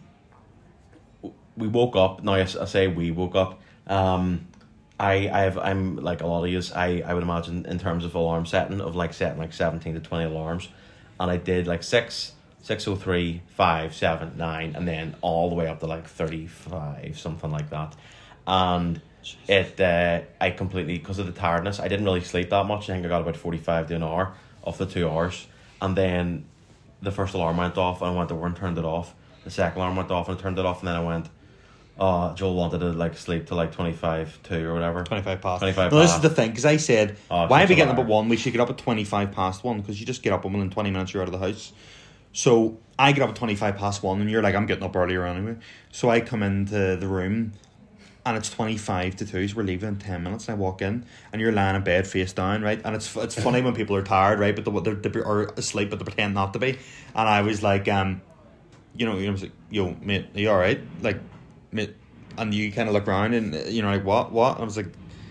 we 1.57 1.69
woke 1.69 1.95
up. 1.97 2.23
Now 2.25 2.35
I 2.35 2.45
say 2.47 2.89
we 2.89 3.11
woke 3.13 3.37
up. 3.37 3.61
Um, 3.87 4.47
I 4.99 5.29
I 5.29 5.41
have 5.41 5.59
I'm 5.59 5.97
like 5.97 6.21
a 6.21 6.26
lot 6.26 6.45
of 6.45 6.50
yous. 6.50 6.73
I 6.73 7.03
I 7.07 7.14
would 7.14 7.23
imagine 7.23 7.67
in 7.67 7.79
terms 7.79 8.05
of 8.05 8.14
alarm 8.14 8.47
setting 8.47 8.81
of 8.81 8.97
like 8.97 9.12
setting 9.12 9.38
like 9.38 9.53
seventeen 9.53 9.95
to 9.95 10.00
twenty 10.00 10.25
alarms, 10.25 10.69
and 11.19 11.31
I 11.31 11.37
did 11.37 11.67
like 11.67 11.83
six. 11.83 12.33
603, 12.64 13.43
5, 13.47 13.95
7, 13.95 14.33
9, 14.38 14.75
and 14.75 14.88
then 14.88 15.14
all 15.21 15.50
the 15.50 15.55
way 15.55 15.67
up 15.67 15.81
to 15.81 15.87
like 15.87 16.07
35, 16.07 17.19
something 17.19 17.50
like 17.50 17.69
that. 17.69 17.95
And 18.47 19.03
it, 19.47 19.79
uh, 19.79 20.23
I 20.41 20.50
completely, 20.50 20.97
because 20.97 21.19
of 21.19 21.26
the 21.26 21.33
tiredness, 21.33 21.79
I 21.79 21.88
didn't 21.88 22.07
really 22.07 22.23
sleep 22.23 22.49
that 22.49 22.64
much. 22.64 22.88
I 22.88 22.95
think 22.95 23.05
I 23.05 23.11
got 23.11 23.21
about 23.21 23.37
45 23.37 23.88
to 23.88 23.97
an 23.97 24.03
hour 24.03 24.33
of 24.62 24.79
the 24.79 24.87
two 24.87 25.07
hours. 25.07 25.47
And 25.83 25.95
then 25.95 26.47
the 27.03 27.11
first 27.11 27.35
alarm 27.35 27.59
went 27.59 27.76
off, 27.76 28.00
and 28.00 28.11
I 28.11 28.14
went 28.14 28.33
over 28.33 28.47
and 28.47 28.57
turned 28.57 28.79
it 28.79 28.85
off. 28.87 29.14
The 29.45 29.50
second 29.50 29.76
alarm 29.76 29.97
went 29.97 30.11
off, 30.11 30.31
and 30.31 30.38
I 30.38 30.41
turned 30.41 30.59
it 30.59 30.64
off, 30.64 30.79
and 30.79 30.88
then 30.88 30.97
I 30.97 31.03
went, 31.03 31.29
Oh, 31.97 32.35
Joel 32.35 32.57
wanted 32.57 32.81
to 32.81 32.93
like 32.93 33.17
sleep 33.17 33.47
till 33.47 33.57
like 33.57 33.73
twenty 33.73 33.93
five 33.93 34.39
two 34.43 34.69
or 34.69 34.75
whatever. 34.75 35.05
25 35.05 35.41
past. 35.41 35.61
25 35.61 35.93
no, 35.93 36.01
this 36.01 36.15
is 36.15 36.21
the 36.21 36.31
thing, 36.31 36.51
because 36.51 36.65
I 36.65 36.77
said, 36.77 37.17
Oh, 37.31 37.47
why 37.47 37.63
are 37.63 37.67
we 37.69 37.77
getting 37.77 37.93
up 37.93 37.99
at 37.99 38.07
1? 38.07 38.29
We 38.29 38.37
should 38.37 38.53
get 38.53 38.61
up 38.61 38.71
at 38.71 38.79
25 38.79 39.31
past 39.31 39.63
1, 39.63 39.81
because 39.81 40.01
you 40.01 40.07
just 40.07 40.23
get 40.23 40.33
up 40.33 40.45
and 40.45 40.55
within 40.55 40.71
20 40.71 40.91
minutes 40.91 41.15
you're 41.15 41.23
out 41.23 41.29
of 41.29 41.39
the 41.39 41.47
house. 41.47 41.73
So 42.33 42.79
I 42.99 43.13
get 43.13 43.23
up 43.23 43.31
at 43.31 43.37
25 43.37 43.77
past 43.77 44.03
1, 44.03 44.21
and 44.21 44.29
you're 44.29 44.43
like, 44.43 44.57
I'm 44.57 44.67
getting 44.67 44.83
up 44.83 44.97
earlier 44.97 45.25
anyway. 45.25 45.57
So 45.93 46.11
I 46.11 46.21
come 46.21 46.43
into 46.43 46.97
the 46.97 47.07
room, 47.07 47.53
and 48.27 48.37
it's 48.37 48.51
25 48.51 49.15
to 49.17 49.27
2, 49.27 49.49
so 49.49 49.57
we're 49.57 49.63
leaving 49.63 49.91
in 49.91 49.97
10 49.97 50.23
minutes, 50.25 50.49
and 50.49 50.57
I 50.57 50.59
walk 50.59 50.83
in, 50.83 51.07
and 51.33 51.41
you're 51.41 51.53
lying 51.53 51.77
in 51.77 51.85
bed 51.85 52.09
face 52.09 52.33
down, 52.33 52.63
right? 52.63 52.81
And 52.85 52.97
it's 52.97 53.15
it's 53.17 53.41
funny 53.41 53.63
when 53.63 53.75
people 53.75 53.95
are 53.95 54.03
tired, 54.03 54.41
right? 54.41 54.57
But 54.57 54.65
they're, 54.65 54.95
they're, 54.95 55.11
they're 55.13 55.25
or 55.25 55.45
asleep, 55.57 55.91
but 55.91 56.01
they 56.01 56.05
pretend 56.05 56.35
not 56.35 56.53
to 56.55 56.59
be. 56.59 56.71
And 57.15 57.29
I 57.29 57.43
was 57.43 57.63
like, 57.63 57.87
um, 57.87 58.21
you 58.97 59.07
know, 59.07 59.17
you 59.17 59.25
know, 59.27 59.29
I 59.29 59.33
was 59.33 59.43
like, 59.43 59.53
yo, 59.71 59.95
mate, 60.03 60.27
are 60.35 60.41
you 60.41 60.49
alright? 60.49 60.81
Like, 61.03 61.19
mate, 61.19 61.23
and 62.38 62.54
you 62.54 62.73
kind 62.73 62.88
of 62.88 62.95
look 62.95 63.07
around 63.09 63.35
and 63.35 63.54
you 63.73 63.83
know, 63.83 63.90
like, 63.90 64.04
what, 64.04 64.33
what? 64.33 64.61
I 64.61 64.64
was 64.64 64.76
like, 64.76 64.88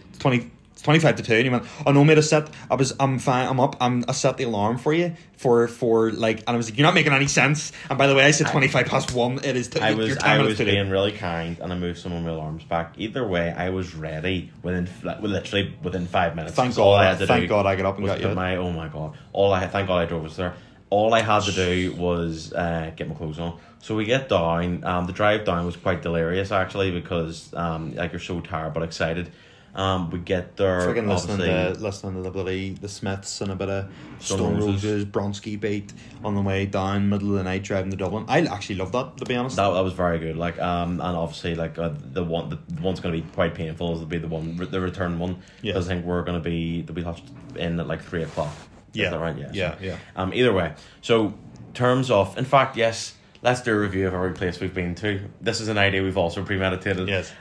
it's 0.10 0.20
20, 0.20 0.50
it's 0.72 0.82
25 0.82 1.18
to 1.18 1.24
2. 1.24 1.34
And 1.34 1.46
you 1.46 1.52
went, 1.52 1.66
oh 1.86 1.92
no, 1.92 2.04
mate, 2.04 2.18
I 2.18 2.22
set, 2.22 2.50
I 2.70 2.76
was, 2.76 2.94
I'm 3.00 3.20
fine, 3.20 3.48
I'm 3.48 3.60
up, 3.60 3.76
I'm, 3.80 4.06
I 4.08 4.14
set 4.14 4.38
the 4.38 4.46
alarm 4.46 4.78
for 4.78 4.94
you 4.94 5.16
for, 5.38 5.68
for 5.68 6.12
like, 6.12 6.40
and 6.40 6.50
I 6.50 6.56
was 6.56 6.70
like, 6.70 6.78
you're 6.78 6.88
not 6.88 6.94
making 6.94 7.14
any 7.14 7.28
sense. 7.28 7.72
And 7.90 7.98
by 7.98 8.08
the 8.08 8.16
way, 8.16 8.26
I 8.26 8.32
said 8.32 8.48
25 8.48 8.86
past 8.86 9.14
1, 9.14 9.40
it 9.44 9.56
is, 9.56 9.68
t- 9.68 9.80
I 9.80 9.94
was 9.94 10.18
I 10.18 10.38
was 10.40 10.58
being 10.58 10.90
really 10.90 11.12
kind 11.12 11.60
and 11.60 11.74
I 11.74 11.78
moved 11.78 12.00
some 12.00 12.14
of 12.14 12.24
my 12.24 12.30
alarms 12.30 12.64
back. 12.64 12.94
Either 12.98 13.28
way, 13.28 13.52
I 13.52 13.70
was 13.70 13.94
ready 13.96 14.52
within 14.62 14.90
literally 15.04 15.76
within 15.84 16.08
five 16.08 16.36
minutes. 16.36 16.56
Thank 16.56 16.74
I 16.74 16.78
God, 16.78 17.06
had 17.06 17.20
to 17.20 17.28
thank 17.28 17.50
God 17.50 17.66
I 17.66 17.76
got 17.76 17.86
up 17.86 17.96
and 17.96 18.04
was 18.04 18.14
got 18.14 18.22
you 18.22 18.34
my 18.34 18.56
oh 18.56 18.72
my 18.72 18.88
god. 18.88 19.18
All 19.34 19.54
I 19.54 19.68
thank 19.68 19.88
God 19.88 20.02
I 20.02 20.06
drove 20.06 20.26
us 20.26 20.36
there. 20.36 20.54
All 20.94 21.12
I 21.16 21.22
had 21.22 21.42
to 21.44 21.52
do 21.52 21.94
was 21.94 22.54
uh, 22.54 22.92
get 22.96 23.10
my 23.10 23.16
clothes 23.16 23.40
on. 23.40 23.60
So 23.80 23.96
we 23.96 24.06
get 24.06 24.30
down. 24.30 24.84
Um, 24.84 25.08
the 25.08 25.12
drive 25.12 25.44
down 25.44 25.66
was 25.66 25.76
quite 25.76 26.04
delirious 26.04 26.52
actually 26.52 26.92
because 26.92 27.52
um, 27.56 27.96
like 27.96 28.12
you're 28.12 28.20
so 28.20 28.42
tired 28.42 28.76
but 28.76 28.84
excited. 28.84 29.32
Um, 29.76 30.12
we 30.12 30.20
get 30.20 30.56
there. 30.56 30.82
Freaking 30.82 31.08
listening 31.08 31.38
to 31.40 31.74
listening 31.80 32.14
to 32.14 32.22
the 32.22 32.30
bloody 32.30 32.76
the 32.76 32.88
Smiths 32.88 33.42
and 33.42 33.52
a 33.52 33.56
bit 33.56 33.70
of 33.70 33.92
Stone 34.20 34.58
Roses. 34.58 34.68
Roses, 34.68 35.06
Bronski 35.06 35.60
beat 35.60 35.92
on 36.24 36.36
the 36.36 36.42
way 36.42 36.68
down, 36.68 37.10
middle 37.10 37.32
of 37.32 37.38
the 37.38 37.44
night 37.44 37.64
driving 37.64 37.90
to 37.90 37.98
Dublin. 37.98 38.26
I 38.28 38.42
actually 38.42 38.76
love 38.76 38.92
that 38.92 39.18
to 39.18 39.26
be 39.26 39.36
honest. 39.36 39.56
That, 39.56 39.72
that 39.72 39.84
was 39.84 39.94
very 39.94 40.20
good. 40.20 40.38
Like 40.38 40.60
um, 40.60 41.02
and 41.02 41.18
obviously 41.18 41.56
like 41.56 41.80
uh, 41.80 41.94
the 41.98 42.24
one 42.24 42.50
the 42.50 42.60
one's 42.82 43.00
going 43.00 43.16
to 43.16 43.22
be 43.22 43.28
quite 43.34 43.56
painful. 43.56 43.96
Will 43.96 44.06
be 44.06 44.20
the 44.20 44.28
one 44.28 44.58
the 44.58 44.80
return 44.80 45.18
one. 45.18 45.42
Yeah. 45.64 45.74
Because 45.74 45.90
I 45.90 45.96
think 45.96 46.06
we're 46.06 46.24
going 46.24 46.38
to 46.38 46.50
be 46.50 46.84
they'll 46.84 46.96
be 46.96 47.04
touched 47.04 47.26
in 47.56 47.80
at 47.80 47.88
like 47.88 48.04
three 48.04 48.22
o'clock. 48.22 48.54
Yeah. 48.94 49.06
Is 49.06 49.12
that 49.12 49.20
right? 49.20 49.38
Yeah. 49.38 49.48
so- 49.48 49.54
Yeah, 49.54 49.76
yeah. 49.82 49.98
Um, 50.16 50.34
either 50.34 50.54
way, 50.54 50.74
so 51.02 51.34
terms 51.74 52.10
of 52.12 52.38
in 52.38 52.46
fact 52.46 52.78
yes. 52.78 53.16
Let's 53.42 53.60
do 53.60 53.74
a 53.76 53.78
review 53.78 54.08
of 54.08 54.14
every 54.14 54.32
place 54.32 54.62
we've 54.62 54.74
been 54.74 54.96
to. 54.96 55.20
This 55.42 55.60
is 55.60 55.68
an 55.68 55.78
idea 55.78 56.02
we've 56.02 56.18
also 56.18 56.46
premeditated. 56.46 57.10
yes. 57.10 57.34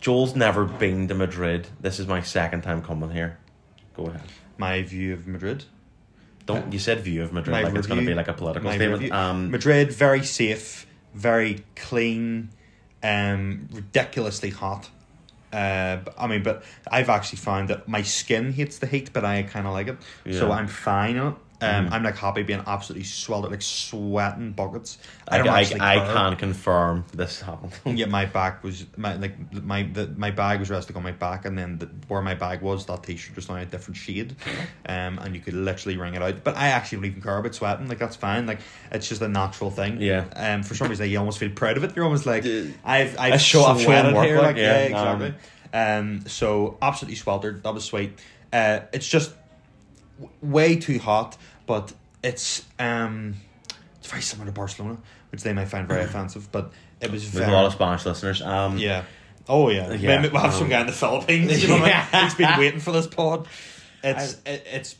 Joel's 0.00 0.34
never 0.34 0.64
been 0.64 1.08
to 1.08 1.14
Madrid. 1.14 1.68
This 1.78 1.98
is 1.98 2.06
my 2.06 2.22
second 2.22 2.62
time 2.62 2.80
coming 2.82 3.10
here. 3.10 3.36
Go 3.94 4.06
ahead. 4.06 4.22
My 4.56 4.80
view 4.82 5.12
of 5.12 5.26
Madrid. 5.26 5.64
Don't 6.46 6.72
you 6.72 6.78
said 6.78 7.00
view 7.00 7.22
of 7.22 7.32
Madrid 7.34 7.52
My 7.52 7.62
like 7.64 7.74
it's 7.74 7.86
going 7.86 8.00
to 8.00 8.06
be 8.06 8.14
like 8.14 8.28
a 8.28 8.32
political 8.32 8.70
statement. 8.70 9.02
review- 9.02 9.14
Um, 9.14 9.50
Madrid, 9.50 9.92
very 9.92 10.22
safe, 10.22 10.86
very 11.12 11.64
clean, 11.74 12.48
um, 13.02 13.68
ridiculously 13.72 14.50
hot. 14.50 14.88
Uh, 15.56 15.96
but- 16.04 16.14
I 16.18 16.26
mean, 16.26 16.42
but 16.42 16.62
I've 16.96 17.08
actually 17.08 17.38
found 17.38 17.68
that 17.70 17.88
my 17.88 18.02
skin 18.02 18.52
hates 18.52 18.78
the 18.78 18.86
heat, 18.86 19.10
but 19.12 19.24
I 19.24 19.42
kind 19.54 19.66
of 19.66 19.72
like 19.78 19.88
it, 19.88 19.96
so 20.24 20.30
Yeah. 20.30 20.40
Mm-hmm. 20.40 20.52
I'm 20.58 20.68
fine 20.68 21.16
in 21.16 21.26
it. 21.28 21.34
Um, 21.58 21.88
I'm 21.90 22.02
like 22.02 22.16
happy 22.16 22.42
being 22.42 22.62
absolutely 22.66 23.04
sweltered, 23.04 23.50
like 23.50 23.62
sweating 23.62 24.52
buckets. 24.52 24.98
I 25.26 25.36
I, 25.36 25.38
don't 25.38 25.48
I, 25.48 25.60
actually 25.62 25.80
I 25.80 25.96
care. 25.96 26.12
can 26.12 26.36
confirm 26.36 27.04
this 27.14 27.40
happened. 27.40 27.72
Yeah, 27.98 28.06
my 28.06 28.26
back 28.26 28.62
was 28.62 28.84
my 28.98 29.14
like 29.16 29.34
my 29.62 29.84
the, 29.84 30.08
my 30.08 30.30
bag 30.30 30.60
was 30.60 30.68
resting 30.68 30.96
on 30.96 31.02
my 31.02 31.12
back, 31.12 31.46
and 31.46 31.56
then 31.56 31.78
the, 31.78 31.86
where 32.08 32.20
my 32.20 32.34
bag 32.34 32.60
was, 32.60 32.84
that 32.86 33.02
t-shirt 33.04 33.34
was 33.36 33.48
now 33.48 33.56
a 33.56 33.64
different 33.64 33.96
shade, 33.96 34.36
um, 34.86 35.18
and 35.18 35.34
you 35.34 35.40
could 35.40 35.54
literally 35.54 35.96
wring 35.96 36.14
it 36.14 36.22
out. 36.22 36.44
But 36.44 36.56
I 36.56 36.68
actually 36.68 36.98
don't 36.98 37.04
even 37.06 37.22
care 37.22 37.38
about 37.38 37.54
sweating; 37.54 37.88
like 37.88 37.98
that's 37.98 38.16
fine. 38.16 38.46
Like 38.46 38.60
it's 38.92 39.08
just 39.08 39.22
a 39.22 39.28
natural 39.28 39.70
thing. 39.70 40.00
Yeah. 40.00 40.26
Um, 40.36 40.62
for 40.62 40.74
some 40.74 40.88
reason, 40.88 41.08
you 41.08 41.18
almost 41.18 41.38
feel 41.38 41.50
proud 41.50 41.78
of 41.78 41.84
it. 41.84 41.96
You're 41.96 42.04
almost 42.04 42.26
like 42.26 42.44
Uh, 42.44 42.64
I've 42.84 43.18
I've 43.18 43.40
show- 43.40 43.64
I've 43.64 43.76
shown 43.80 43.84
sweated 43.86 44.14
here. 44.24 44.38
like, 44.42 44.56
yeah, 44.56 44.88
yeah, 44.88 45.00
um, 45.10 45.22
exactly. 45.22 45.34
Um, 45.72 46.24
so 46.26 46.76
absolutely 46.82 47.16
sweltered. 47.16 47.62
That 47.62 47.72
was 47.74 47.84
sweet. 47.84 48.18
Uh, 48.52 48.80
it's 48.92 49.08
just 49.08 49.32
way 50.42 50.76
too 50.76 50.98
hot, 50.98 51.36
but 51.66 51.92
it's 52.22 52.64
um, 52.78 53.34
it's 53.98 54.08
very 54.08 54.22
similar 54.22 54.46
to 54.46 54.52
Barcelona, 54.52 54.98
which 55.30 55.42
they 55.42 55.52
might 55.52 55.66
find 55.66 55.86
very 55.88 56.04
offensive. 56.04 56.50
But 56.50 56.72
it 57.00 57.10
was 57.10 57.22
There's 57.30 57.44
very 57.44 57.52
a 57.52 57.54
lot 57.54 57.66
of 57.66 57.72
Spanish 57.72 58.04
listeners. 58.06 58.42
Um, 58.42 58.78
yeah. 58.78 59.04
Oh 59.48 59.70
yeah. 59.70 59.92
Yeah, 59.92 60.20
Maybe 60.20 60.32
we'll 60.32 60.42
have 60.42 60.54
some 60.54 60.64
um, 60.64 60.70
guy 60.70 60.80
in 60.80 60.86
the 60.86 60.92
Philippines. 60.92 61.62
You 61.62 61.68
know 61.68 61.80
what 61.80 61.92
I 61.92 62.08
mean? 62.12 62.24
He's 62.24 62.34
been 62.34 62.58
waiting 62.58 62.80
for 62.80 62.92
this 62.92 63.06
pod. 63.06 63.46
It's 64.02 64.34
it, 64.44 64.66
it's 64.72 64.96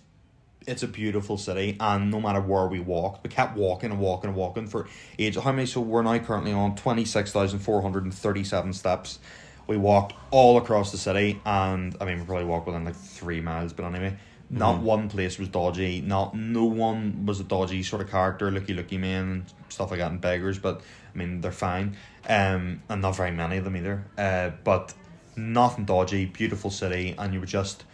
it's 0.66 0.82
a 0.82 0.88
beautiful 0.88 1.38
city, 1.38 1.76
and 1.78 2.10
no 2.10 2.20
matter 2.20 2.40
where 2.40 2.66
we 2.66 2.80
walked, 2.80 3.22
we 3.22 3.30
kept 3.30 3.56
walking 3.56 3.92
and 3.92 4.00
walking 4.00 4.28
and 4.28 4.36
walking 4.36 4.66
for 4.66 4.88
age. 5.18 5.36
How 5.36 5.52
many? 5.52 5.66
So 5.66 5.80
we're 5.80 6.02
now 6.02 6.18
currently 6.18 6.52
on 6.52 6.74
twenty 6.76 7.04
six 7.04 7.32
thousand 7.32 7.60
four 7.60 7.82
hundred 7.82 8.04
and 8.04 8.14
thirty 8.14 8.44
seven 8.44 8.72
steps. 8.72 9.18
We 9.66 9.76
walked 9.76 10.14
all 10.30 10.58
across 10.58 10.92
the 10.92 10.98
city, 10.98 11.40
and 11.44 11.96
I 12.00 12.04
mean, 12.04 12.20
we 12.20 12.24
probably 12.24 12.44
walked 12.44 12.66
within 12.66 12.84
like 12.84 12.96
three 12.96 13.40
miles. 13.40 13.72
But 13.72 13.84
anyway, 13.86 14.16
not 14.48 14.80
one 14.80 15.08
place 15.08 15.38
was 15.38 15.48
dodgy. 15.48 16.00
Not 16.00 16.36
no 16.36 16.64
one 16.64 17.26
was 17.26 17.40
a 17.40 17.44
dodgy 17.44 17.82
sort 17.82 18.02
of 18.02 18.10
character, 18.10 18.50
looky 18.50 18.74
looky 18.74 18.98
man 18.98 19.22
and 19.30 19.44
stuff 19.68 19.90
like 19.90 20.00
that, 20.00 20.10
and 20.10 20.20
beggars. 20.20 20.58
But 20.58 20.80
I 21.14 21.18
mean, 21.18 21.40
they're 21.40 21.52
fine, 21.52 21.96
um, 22.28 22.82
and 22.88 23.02
not 23.02 23.16
very 23.16 23.30
many 23.32 23.56
of 23.56 23.64
them 23.64 23.76
either. 23.76 24.04
Uh, 24.16 24.50
but 24.64 24.94
nothing 25.36 25.84
dodgy, 25.84 26.26
beautiful 26.26 26.70
city, 26.70 27.14
and 27.18 27.34
you 27.34 27.40
were 27.40 27.46
just. 27.46 27.84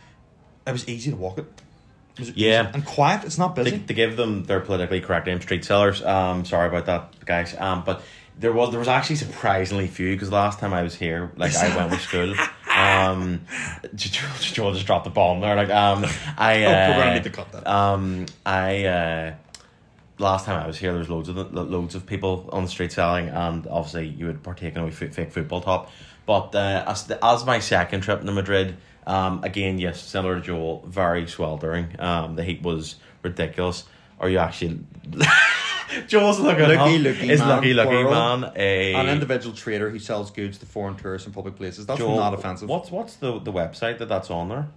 It 0.67 0.73
was 0.73 0.89
easy 0.89 1.11
to 1.11 1.17
walk 1.17 1.39
it. 1.39 1.47
It 2.19 2.37
Yeah. 2.37 2.63
easy 2.69 2.71
and 2.75 2.85
quiet. 2.85 3.25
It's 3.25 3.39
not 3.39 3.57
busy. 3.57 3.79
to 3.79 3.95
give 3.95 4.17
them 4.17 4.45
their 4.45 4.61
politically 4.61 5.01
correct 5.01 5.27
name, 5.27 5.41
street 5.41 5.65
sellers. 5.65 6.03
Um, 6.03 6.45
sorry 6.45 6.69
about 6.69 6.87
that, 6.87 7.25
guys. 7.25 7.55
Um, 7.59 7.83
but 7.87 8.03
there 8.39 8.53
was 8.53 8.71
there 8.71 8.79
was 8.79 8.89
actually 8.89 9.17
surprisingly 9.17 9.87
few 9.89 10.15
because 10.15 10.31
last 10.31 10.59
time 10.59 10.73
I 10.73 10.83
was 10.83 10.95
here, 10.95 11.33
like 11.37 11.55
I 11.57 11.75
went 11.77 11.91
with 11.91 12.01
school. 12.01 12.35
Um, 12.83 13.41
Joel 13.95 14.73
just 14.73 14.87
dropped 14.87 15.05
the 15.05 15.11
bomb 15.11 15.41
there. 15.41 15.55
Like 15.57 15.71
um, 15.71 16.05
I 16.37 16.65
Oh, 16.65 16.69
uh, 16.69 16.89
we're 16.97 17.03
gonna 17.05 17.15
need 17.15 17.25
to 17.25 17.31
cut 17.31 17.53
that. 17.53 17.67
Um, 17.67 18.27
I 18.47 18.85
uh, 18.85 19.35
last 20.19 20.47
time 20.47 20.63
I 20.63 20.67
was 20.67 20.79
here, 20.79 20.91
there 20.93 20.99
was 21.01 21.09
loads 21.11 21.29
of 21.29 21.35
the- 21.37 21.45
loads 21.45 21.95
of 21.95 22.07
people 22.07 22.49
on 22.53 22.65
the 22.65 22.69
street 22.71 22.93
selling, 22.93 23.29
and 23.29 23.67
obviously 23.67 24.09
you 24.09 24.27
would 24.27 24.43
partake 24.43 24.77
in 24.77 24.83
a 24.83 24.91
fake 24.91 25.33
football 25.33 25.61
top. 25.61 25.91
But 26.27 26.55
uh, 26.55 26.85
as 26.87 27.07
the, 27.07 27.25
as 27.25 27.45
my 27.45 27.59
second 27.59 28.03
trip 28.03 28.23
to 28.23 28.33
Madrid, 28.33 28.77
um, 29.07 29.43
again 29.43 29.79
yes, 29.79 30.01
similar 30.01 30.37
to 30.37 30.41
Joel, 30.41 30.85
very 30.87 31.27
sweltering. 31.27 31.97
Um, 31.99 32.37
the 32.37 32.45
heat 32.45 32.63
was 32.63 32.97
ridiculous. 33.23 33.85
Are 34.21 34.29
you 34.29 34.39
actually? 34.39 34.79
Joel's 36.07 36.41
looking 36.41 36.65
Looky, 36.67 36.77
up. 36.97 37.03
looky 37.03 37.31
Is 37.31 37.41
man, 37.41 37.49
lucky 37.49 37.75
lucky 37.75 37.91
world. 38.05 38.41
man 38.41 38.53
a 38.57 38.95
An 38.95 39.09
individual 39.09 39.55
trader 39.55 39.91
who 39.91 39.99
sells 39.99 40.31
goods 40.31 40.59
to 40.59 40.67
foreign 40.67 40.97
tourists 40.97 41.27
in 41.27 41.33
public 41.33 41.57
places. 41.57 41.87
That's 41.87 41.99
Joel, 41.99 42.17
not 42.17 42.35
offensive. 42.35 42.69
What's 42.69 42.91
what's 42.91 43.17
the 43.17 43.39
the 43.39 43.53
website 43.53 43.99
that 43.99 44.09
that's 44.09 44.31
on 44.31 44.49
there? 44.49 44.69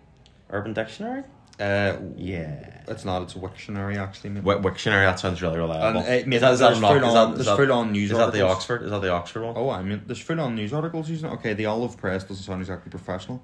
Urban 0.50 0.74
Dictionary. 0.74 1.24
Uh, 1.60 1.94
Yeah. 2.18 2.82
it's 2.88 3.06
not. 3.06 3.22
It's 3.22 3.36
a 3.36 3.40
Wiktionary 3.40 3.96
actually. 3.98 4.32
mate. 4.32 4.44
Wik- 4.44 4.60
Wiktionary. 4.62 5.06
That 5.06 5.20
sounds 5.20 5.42
really 5.42 5.58
reliable. 5.58 6.02
And, 6.02 6.24
uh, 6.26 6.28
mate, 6.28 6.34
is 6.36 6.42
that, 6.42 6.54
is 6.54 6.60
that 6.60 6.68
there's 6.68 6.80
full 6.80 6.96
is 6.98 7.04
on- 7.16 7.32
that- 7.34 7.40
is 7.40 7.46
that- 7.46 7.56
full 7.58 7.72
on 7.72 7.92
news 7.94 8.12
Is 8.12 8.18
that 8.18 8.34
the. 8.34 8.42
Oxford? 8.42 8.84
Is 8.84 8.92
that 8.92 9.02
the 9.02 9.10
Oxford 9.12 9.44
one? 9.44 9.54
Oh, 9.56 9.70
I 9.70 9.82
mean, 9.82 10.02
there's 10.06 10.20
full 10.20 10.40
on 10.42 10.54
news 10.56 10.74
articles 10.74 11.10
using 11.10 11.30
it. 11.30 11.34
Okay, 11.36 11.54
the 11.54 11.66
olive 11.68 11.96
press 11.98 12.24
doesn't 12.26 12.44
sound 12.44 12.62
exactly 12.62 12.90
professional, 12.90 13.42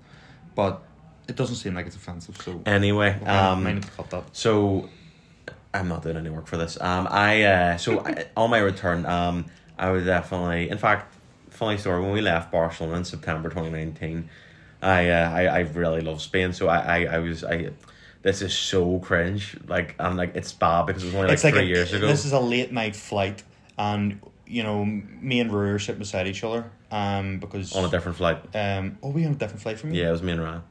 but 0.56 0.82
it 1.30 1.38
doesn't 1.38 1.56
seem 1.56 1.74
like 1.74 1.86
it's 1.88 1.96
offensive. 1.96 2.36
So 2.44 2.62
Anyway, 2.66 3.18
um, 3.26 3.64
might 3.64 3.76
need 3.76 3.84
to 3.84 3.92
cut 3.92 4.10
that. 4.10 4.24
so 4.34 4.90
I'm 5.74 5.88
not 5.88 6.04
doing 6.04 6.18
any 6.18 6.30
work 6.30 6.48
for 6.48 6.58
this. 6.58 6.80
Um, 6.80 7.08
I 7.10 7.44
uh, 7.44 7.78
so 7.78 8.06
I, 8.06 8.26
on 8.38 8.50
my 8.50 8.60
return, 8.60 9.06
um, 9.06 9.46
I 9.78 9.92
was 9.92 10.06
definitely. 10.06 10.70
In 10.70 10.78
fact, 10.78 11.14
funny 11.50 11.78
story. 11.78 12.02
When 12.02 12.12
we 12.12 12.22
left 12.22 12.52
Barcelona 12.52 12.98
in 12.98 13.06
September 13.06 13.50
2019, 13.50 14.30
I 14.82 15.10
uh, 15.10 15.30
I 15.30 15.46
I 15.46 15.60
really 15.60 16.02
love 16.02 16.22
Spain. 16.22 16.54
So 16.54 16.68
I 16.68 16.78
I, 16.80 17.16
I 17.16 17.18
was 17.20 17.44
I. 17.44 17.72
This 18.22 18.42
is 18.42 18.54
so 18.54 19.00
cringe. 19.00 19.58
Like 19.68 19.96
I'm 20.00 20.16
like 20.16 20.36
it's 20.36 20.54
bad 20.54 20.86
because 20.86 21.04
it 21.04 21.08
was 21.08 21.16
only 21.16 21.28
like 21.30 21.40
three 21.40 21.60
a, 21.60 21.64
years 21.64 21.94
ago. 21.94 22.08
This 22.08 22.26
is 22.26 22.34
a 22.34 22.40
late 22.40 22.72
night 22.72 22.96
flight, 22.96 23.44
and 23.78 24.22
you 24.46 24.64
know, 24.64 24.84
me 24.84 25.40
and 25.40 25.52
Rue 25.52 25.76
are 25.76 25.80
sitting 25.80 26.00
beside 26.00 26.28
each 26.28 26.44
other. 26.44 26.70
Um, 26.92 27.40
because 27.40 27.74
on 27.74 27.86
a 27.86 27.90
different 27.90 28.18
flight. 28.18 28.54
um, 28.54 28.98
oh, 29.02 29.10
we 29.10 29.26
on 29.26 29.32
a 29.32 29.36
different 29.36 29.62
flight 29.62 29.80
from 29.80 29.94
you. 29.94 30.02
Yeah, 30.02 30.10
it 30.10 30.12
was 30.12 30.22
me 30.22 30.34
and 30.34 30.44
Ryan. 30.44 30.62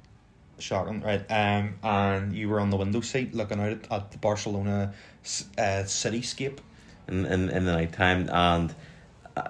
Shocking, 0.61 1.01
right? 1.03 1.25
Um, 1.31 1.75
and 1.83 2.33
you 2.33 2.49
were 2.49 2.61
on 2.61 2.71
the 2.71 2.77
window 2.77 3.01
seat 3.01 3.35
looking 3.35 3.61
out 3.61 3.73
at, 3.73 3.93
at 3.93 4.11
the 4.13 4.19
Barcelona 4.19 4.93
uh, 5.59 5.83
cityscape. 5.85 6.59
in, 7.09 7.27
in, 7.27 7.49
in 7.49 7.65
the 7.65 7.73
night 7.73 7.93
time 7.93 8.29
and 8.33 8.75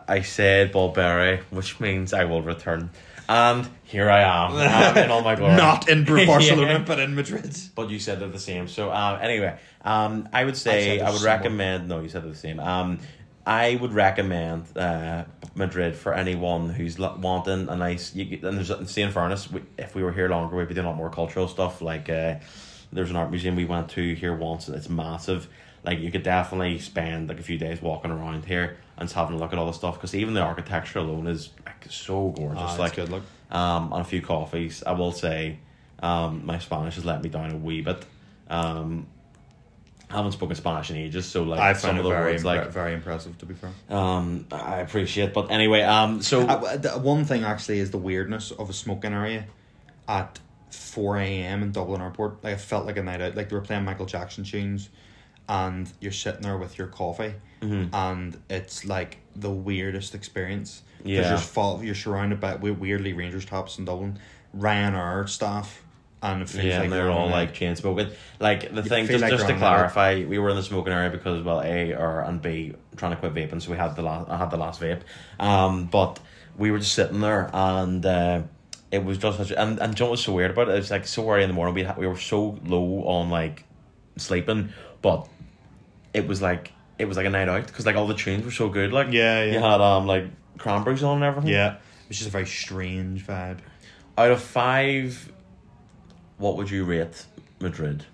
I 0.09 0.23
said 0.23 0.73
volveré, 0.73 1.41
which 1.51 1.81
means 1.81 2.13
I 2.13 2.25
will 2.25 2.43
return. 2.43 2.91
And 3.29 3.69
here 3.85 4.11
I 4.11 4.23
am 4.23 4.53
um, 4.97 5.05
in 5.05 5.11
all 5.11 5.23
my 5.23 5.37
glory. 5.37 5.57
Not 5.57 5.89
in 5.89 6.05
Barcelona, 6.27 6.73
Yeah. 6.73 6.79
but 6.79 6.99
in 6.99 7.15
Madrid. 7.15 7.57
But 7.75 7.89
you 7.91 7.99
said 7.99 8.21
they're 8.21 8.29
the 8.29 8.39
same. 8.39 8.67
So 8.69 8.91
um, 8.93 9.19
anyway, 9.23 9.57
um, 9.83 10.29
I 10.33 10.45
would 10.45 10.57
say 10.57 10.99
said 10.99 11.07
I, 11.07 11.11
would 11.13 11.23
recommend. 11.23 11.89
No, 11.89 12.01
you 12.01 12.09
said 12.09 12.23
they're 12.25 12.31
the 12.33 12.37
same. 12.37 12.59
Um, 12.61 12.99
I 13.47 13.77
would 13.77 13.93
recommend 13.95 14.77
uh, 14.77 15.25
Madrid 15.55 15.97
for 15.97 16.13
anyone 16.15 16.69
who's 16.69 16.99
wanting 16.99 17.69
a 17.69 17.77
nice. 17.77 18.15
You, 18.15 18.39
and 18.47 18.59
there's 18.59 18.91
see 18.91 19.03
in 19.03 19.11
fairness, 19.11 19.51
we, 19.51 19.63
if 19.79 19.95
we 19.95 20.03
were 20.03 20.13
here 20.13 20.29
longer, 20.29 20.57
we'd 20.57 20.69
be 20.69 20.75
doing 20.75 20.87
a 20.87 20.91
lot 20.91 20.97
more 20.97 21.11
cultural 21.11 21.49
stuff. 21.49 21.81
Like 21.81 22.09
uh, 22.09 22.37
there's 22.93 23.11
an 23.11 23.17
art 23.17 23.31
museum 23.31 23.57
we 23.57 23.65
went 23.65 23.89
to 23.91 24.15
here 24.15 24.35
once. 24.35 24.69
and 24.69 24.77
It's 24.77 24.89
massive. 24.89 25.49
Like 25.85 25.99
you 26.01 26.11
could 26.11 26.23
definitely 26.23 26.79
spend 26.79 27.29
like 27.29 27.41
a 27.41 27.43
few 27.43 27.57
days 27.57 27.81
walking 27.81 28.11
around 28.11 28.45
here 28.45 28.77
and 28.99 29.09
just 29.09 29.15
having 29.15 29.37
a 29.37 29.39
look 29.39 29.53
at 29.53 29.59
all 29.59 29.67
the 29.67 29.73
stuff 29.73 29.95
because 29.95 30.15
even 30.15 30.35
the 30.35 30.43
architecture 30.43 30.99
alone 30.99 31.27
is 31.27 31.51
like 31.65 31.87
so 31.91 32.29
gorgeous. 32.37 32.61
Ah, 32.63 32.77
like 32.79 32.97
good. 32.97 33.09
Look, 33.09 33.23
um, 33.51 33.93
and 33.93 34.03
a 34.03 34.05
few 34.05 34.21
coffees. 34.21 34.83
I 34.85 34.93
will 34.93 35.13
say, 35.13 35.59
um, 36.03 36.45
my 36.45 36.59
Spanish 36.59 36.97
has 36.97 37.07
let 37.07 37.23
me 37.23 37.31
down 37.31 37.51
a 37.53 37.57
wee 37.57 37.81
bit. 37.81 38.05
Um, 38.51 39.07
I 40.11 40.17
haven't 40.17 40.33
spoken 40.33 40.57
Spanish 40.57 40.91
in 40.91 40.97
ages, 40.97 41.27
so 41.27 41.43
like 41.45 41.61
I 41.61 41.73
some 41.75 41.97
of 41.99 42.03
the 42.05 42.11
very 42.11 42.33
words, 42.33 42.43
impre- 42.43 42.47
like 42.47 42.69
very 42.71 42.95
impressive. 42.95 43.39
To 43.39 43.47
be 43.47 43.55
fair. 43.55 43.71
um, 43.97 44.47
I 44.51 44.79
appreciate. 44.81 45.33
But 45.33 45.51
anyway, 45.51 45.83
um, 45.83 46.21
so 46.23 46.43
Uh, 46.49 46.77
the 46.77 46.91
one 46.99 47.25
thing 47.25 47.45
actually 47.45 47.79
is 47.79 47.91
the 47.91 47.99
weirdness 47.99 48.51
of 48.51 48.69
a 48.69 48.73
smoking 48.73 49.13
area 49.13 49.47
at 50.09 50.39
four 50.71 51.17
a.m. 51.19 51.63
in 51.63 51.71
Dublin 51.73 52.01
Airport. 52.01 52.43
Like 52.43 52.55
it 52.55 52.61
felt 52.61 52.87
like 52.87 52.97
a 52.97 53.03
night 53.03 53.21
out. 53.21 53.37
Like 53.37 53.49
they 53.49 53.55
were 53.57 53.63
playing 53.63 53.85
Michael 53.85 54.07
Jackson 54.07 54.43
tunes, 54.45 54.89
and 55.49 55.91
you're 56.01 56.13
sitting 56.13 56.43
there 56.43 56.59
with 56.59 56.77
your 56.79 56.89
coffee, 56.89 57.35
Mhm. 57.63 57.91
and 57.93 58.37
it's 58.49 58.85
like 58.85 59.19
the 59.37 59.51
weirdest 59.51 60.15
experience. 60.15 60.83
Yeah. 61.05 61.31
you're 61.31 61.39
fall, 61.39 61.83
you're 61.83 61.95
surrounded 61.95 62.41
by 62.41 62.57
weirdly 62.57 63.15
Rangers 63.15 63.45
tops 63.47 63.79
in 63.79 63.87
Dublin, 63.87 64.19
Ryanair 64.59 65.27
staff, 65.29 65.83
and 66.23 66.43
it 66.43 66.49
feels 66.49 66.65
yeah, 66.65 66.77
like 66.77 66.85
and 66.85 66.93
they're 66.93 67.11
all 67.11 67.29
a- 67.29 67.31
like 67.31 67.55
chain 67.55 67.77
smoking. 67.77 68.11
Like 68.39 68.75
the 68.75 68.83
thing, 68.83 69.07
just, 69.07 69.23
like 69.23 69.31
just 69.31 69.47
to 69.47 69.57
clarify, 69.57 70.25
we 70.25 70.39
were 70.39 70.51
in 70.51 70.57
the 70.57 70.63
smoking 70.63 70.93
area 70.93 71.11
because 71.11 71.43
well, 71.43 71.61
a 71.63 71.95
or 71.95 72.21
and 72.21 72.41
b 72.41 72.75
trying 72.97 73.13
to 73.13 73.17
quit 73.17 73.35
vaping, 73.35 73.63
so 73.63 73.71
we 73.71 73.77
had 73.77 73.97
the 73.97 74.03
last. 74.03 74.31
I 74.31 74.37
had 74.37 74.51
the 74.51 74.57
last 74.57 74.81
vape, 74.81 75.03
um, 75.39 75.87
but 75.87 76.21
we 76.57 76.71
were 76.71 76.79
just 76.79 76.95
sitting 76.95 77.21
there 77.21 77.51
and. 77.53 78.05
Uh, 78.05 78.43
it 78.93 79.05
was 79.05 79.19
just 79.19 79.39
such, 79.39 79.53
and 79.53 79.79
and 79.79 79.95
John 79.95 80.11
was 80.11 80.23
so 80.23 80.33
weird 80.33 80.51
about 80.51 80.69
it. 80.69 80.73
It 80.73 80.79
was 80.79 80.91
like 80.91 81.07
so 81.07 81.31
early 81.31 81.45
in 81.45 81.49
the 81.49 81.55
morning. 81.55 81.75
We 81.75 81.87
we 81.97 82.07
were 82.09 82.17
so 82.17 82.59
low 82.65 83.05
on 83.05 83.31
like 83.31 83.65
sleeping, 84.17 84.73
but 85.01 85.29
it 86.13 86.27
was 86.27 86.43
like 86.43 86.73
it 86.99 87.05
was 87.07 87.17
like 87.17 87.27
a 87.27 87.31
night 87.31 87.49
out 87.49 87.67
because 87.67 87.87
like 87.87 87.95
all 87.97 88.09
the 88.09 88.15
tunes 88.15 88.45
were 88.45 88.51
so 88.51 88.69
good. 88.69 88.93
Like 88.93 89.13
Yeah, 89.13 89.45
yeah. 89.45 89.53
you 89.53 89.59
had 89.61 89.81
um 89.81 90.07
like 90.07 90.25
cranberries 90.59 91.03
on 91.03 91.17
and 91.17 91.25
everything. 91.25 91.53
Yeah, 91.53 91.77
it's 92.09 92.19
just 92.19 92.29
a 92.29 92.33
very 92.33 92.47
strange 92.47 93.25
vibe. 93.25 93.59
Out 94.19 94.33
of 94.33 94.43
five, 94.43 95.33
what 96.41 96.57
would 96.57 96.71
you 96.71 96.85
rate 96.85 97.27
Madrid? 97.61 98.05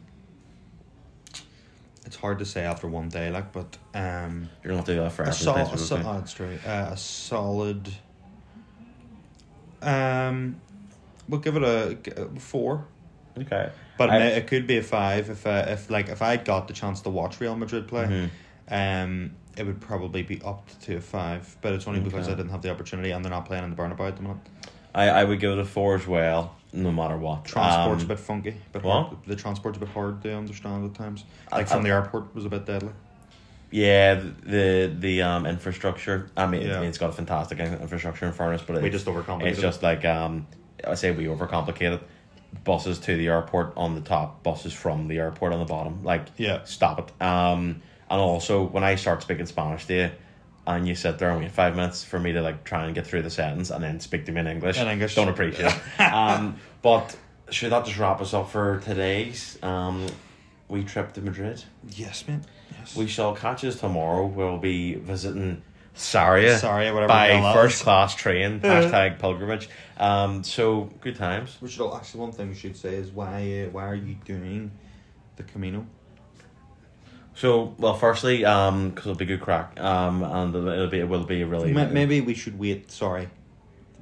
It's 2.04 2.16
hard 2.16 2.38
to 2.40 2.45
say 2.45 2.62
after 2.62 2.87
one 2.87 3.09
day, 3.09 3.30
like, 3.30 3.52
but 3.52 3.76
um, 3.95 4.49
You're 4.62 4.71
gonna 4.71 4.76
have 4.76 4.85
to 4.87 4.95
do 4.95 5.00
that 5.00 5.12
for 5.12 5.23
a, 5.23 5.28
every 5.28 5.38
sol- 5.38 5.54
place 5.54 5.73
a, 5.73 5.78
sol- 5.78 5.99
oh, 6.04 6.12
that's 6.14 6.33
true. 6.35 6.59
Uh, 6.66 6.90
a 6.92 6.97
solid. 6.97 7.88
Um, 9.83 10.61
we'll 11.28 11.40
give 11.40 11.56
it 11.56 11.62
a 11.62 12.28
four, 12.38 12.87
Okay. 13.38 13.71
but 13.99 14.11
I- 14.11 14.18
it 14.26 14.47
could 14.47 14.66
be 14.66 14.76
a 14.78 14.83
five 14.83 15.30
if 15.30 15.47
uh, 15.47 15.64
if 15.68 15.90
like 15.90 16.09
if 16.09 16.23
I 16.23 16.37
got 16.37 16.68
the 16.68 16.75
chance 16.75 17.00
to 17.02 17.11
watch 17.11 17.40
Real 17.40 17.56
Madrid 17.56 17.88
play. 17.88 18.04
Mhm. 18.04 18.30
Um, 18.68 19.33
it 19.56 19.64
would 19.64 19.80
probably 19.80 20.23
be 20.23 20.42
up 20.42 20.68
to 20.83 20.97
a 20.97 21.00
five, 21.00 21.56
but 21.62 21.73
it's 21.73 21.87
only 21.87 22.00
because 22.00 22.28
I 22.28 22.33
didn't 22.35 22.50
have 22.50 22.62
the 22.62 22.71
opportunity, 22.71 23.11
and 23.12 23.25
they're 23.25 23.30
not 23.30 23.47
playing 23.47 23.64
in 23.64 23.71
the 23.71 23.76
Bernabeu 23.76 24.06
at 24.09 24.16
the 24.16 24.23
moment. 24.23 24.47
I, 24.97 25.09
I 25.11 25.25
would 25.25 25.38
give 25.38 25.53
it 25.53 25.59
a 25.59 25.65
four 25.65 25.95
as 25.95 26.07
well, 26.07 26.57
no 26.73 26.91
matter 26.91 27.17
what. 27.19 27.45
Transport's 27.45 28.03
Um, 28.03 28.11
a 28.11 28.15
bit 28.15 28.19
funky, 28.19 28.55
but 28.73 28.83
what? 28.83 29.12
the 29.26 29.37
transport's 29.37 29.76
a 29.76 29.81
bit 29.81 29.91
hard 29.91 30.23
to 30.23 30.35
understand 30.35 30.87
at 30.87 30.95
times. 30.95 31.25
I- 31.53 31.59
Like 31.59 31.69
from 31.69 31.81
I- 31.81 31.83
the 31.85 31.88
airport 31.91 32.35
was 32.35 32.47
a 32.47 32.49
bit 32.49 32.65
deadly. 32.65 32.93
Yeah, 33.71 34.15
the 34.45 34.91
the 34.99 35.23
um 35.23 35.45
infrastructure. 35.45 36.31
I 36.37 36.47
mean, 36.47 36.62
Yeah. 36.67 36.76
I 36.76 36.81
mean, 36.81 36.88
it's 36.88 36.99
got 36.99 37.11
a 37.11 37.12
fantastic 37.12 37.59
in- 37.59 37.75
infrastructure 37.75 38.25
in 38.26 38.32
fairness, 38.32 38.63
but 38.67 38.80
We 38.80 38.89
just 38.91 39.06
overcomplicated 39.06 39.47
It's 39.49 39.61
just 39.61 39.82
like 39.82 40.04
um, 40.04 40.47
I 40.87 40.95
say 40.95 41.11
we 41.11 41.25
overcomplicate 41.26 41.93
it. 41.97 42.02
Buses 42.65 42.99
to 43.00 43.17
the 43.17 43.26
airport 43.28 43.75
on 43.76 43.95
the 43.97 44.00
top, 44.00 44.43
buses 44.43 44.73
from 44.73 45.09
the 45.09 45.19
airport 45.19 45.52
on 45.52 45.59
the 45.59 45.67
bottom. 45.67 46.02
Like, 46.04 46.23
Yeah. 46.39 46.61
stop 46.65 46.99
it. 47.00 47.23
Um, 47.23 47.82
and 48.09 48.21
also 48.21 48.63
when 48.63 48.82
I 48.82 48.95
start 48.95 49.21
speaking 49.21 49.45
Spanish 49.47 49.85
to 49.87 49.95
you, 49.95 50.11
and 50.67 50.87
you 50.89 50.95
sit 50.95 51.19
there 51.19 51.31
and 51.31 51.41
wait 51.41 51.52
five 51.52 51.76
minutes 51.76 52.02
for 52.05 52.19
me 52.19 52.33
to 52.33 52.43
like 52.43 52.65
try 52.65 52.87
and 52.87 52.95
get 52.95 53.07
through 53.07 53.23
the 53.23 53.31
sentence 53.31 53.71
and 53.71 53.83
then 53.83 54.00
speak 54.00 54.26
to 54.26 54.33
me 54.33 54.41
in 54.41 54.47
English, 54.47 54.79
In 54.79 54.89
English. 54.89 55.15
don't 55.15 55.29
appreciate 55.29 55.73
it. 55.99 56.00
um, 56.13 56.57
but 56.83 57.17
should 57.50 57.71
that 57.73 57.85
just 57.85 57.99
wrap 57.99 58.21
us 58.21 58.35
up 58.35 58.50
for 58.50 58.81
today's 58.81 59.59
um, 59.63 60.07
wee 60.69 60.85
trip 60.85 61.13
to 61.15 61.21
Madrid? 61.21 61.63
Yes, 61.91 62.26
man. 62.26 62.45
Yes. 62.79 62.97
We 62.97 63.07
shall 63.07 63.35
catch 63.35 63.65
us 63.65 63.79
tomorrow. 63.79 64.26
We'll 64.26 64.59
be 64.59 64.95
visiting 64.95 65.63
Sarria. 65.95 66.59
Sarria, 66.61 66.93
whatever 66.93 67.09
By 67.09 67.41
the 67.41 67.52
first 67.55 67.83
class 67.83 68.15
train. 68.15 68.61
hashtag 68.61 69.19
pilgrimage. 69.19 69.69
Um, 69.99 70.43
so 70.45 70.91
good 71.00 71.17
times. 71.17 71.57
Which 71.61 71.75
is 71.79 71.81
actually 71.95 72.21
one 72.21 72.33
thing 72.33 72.49
we 72.49 72.55
should 72.55 72.76
say 72.76 72.97
is 72.97 73.11
why 73.11 73.67
uh, 73.67 73.71
why 73.71 73.85
are 73.87 73.95
you 73.95 74.17
doing 74.25 74.73
the 75.37 75.43
Camino? 75.45 75.87
So 77.37 77.75
well, 77.79 77.95
firstly, 77.95 78.45
um, 78.45 78.91
because 78.91 79.07
it'll 79.07 79.17
be 79.19 79.27
good 79.27 79.41
crack. 79.43 79.79
Um, 79.79 80.23
and 80.25 80.55
it'll 80.55 80.89
be 80.89 81.01
it 81.01 81.09
will 81.09 81.25
be 81.25 81.45
really 81.45 81.73
Ma- 81.73 81.85
Maybe 81.87 82.21
we 82.23 82.35
should 82.35 82.59
wait. 82.59 82.91
Sorry, 82.91 83.29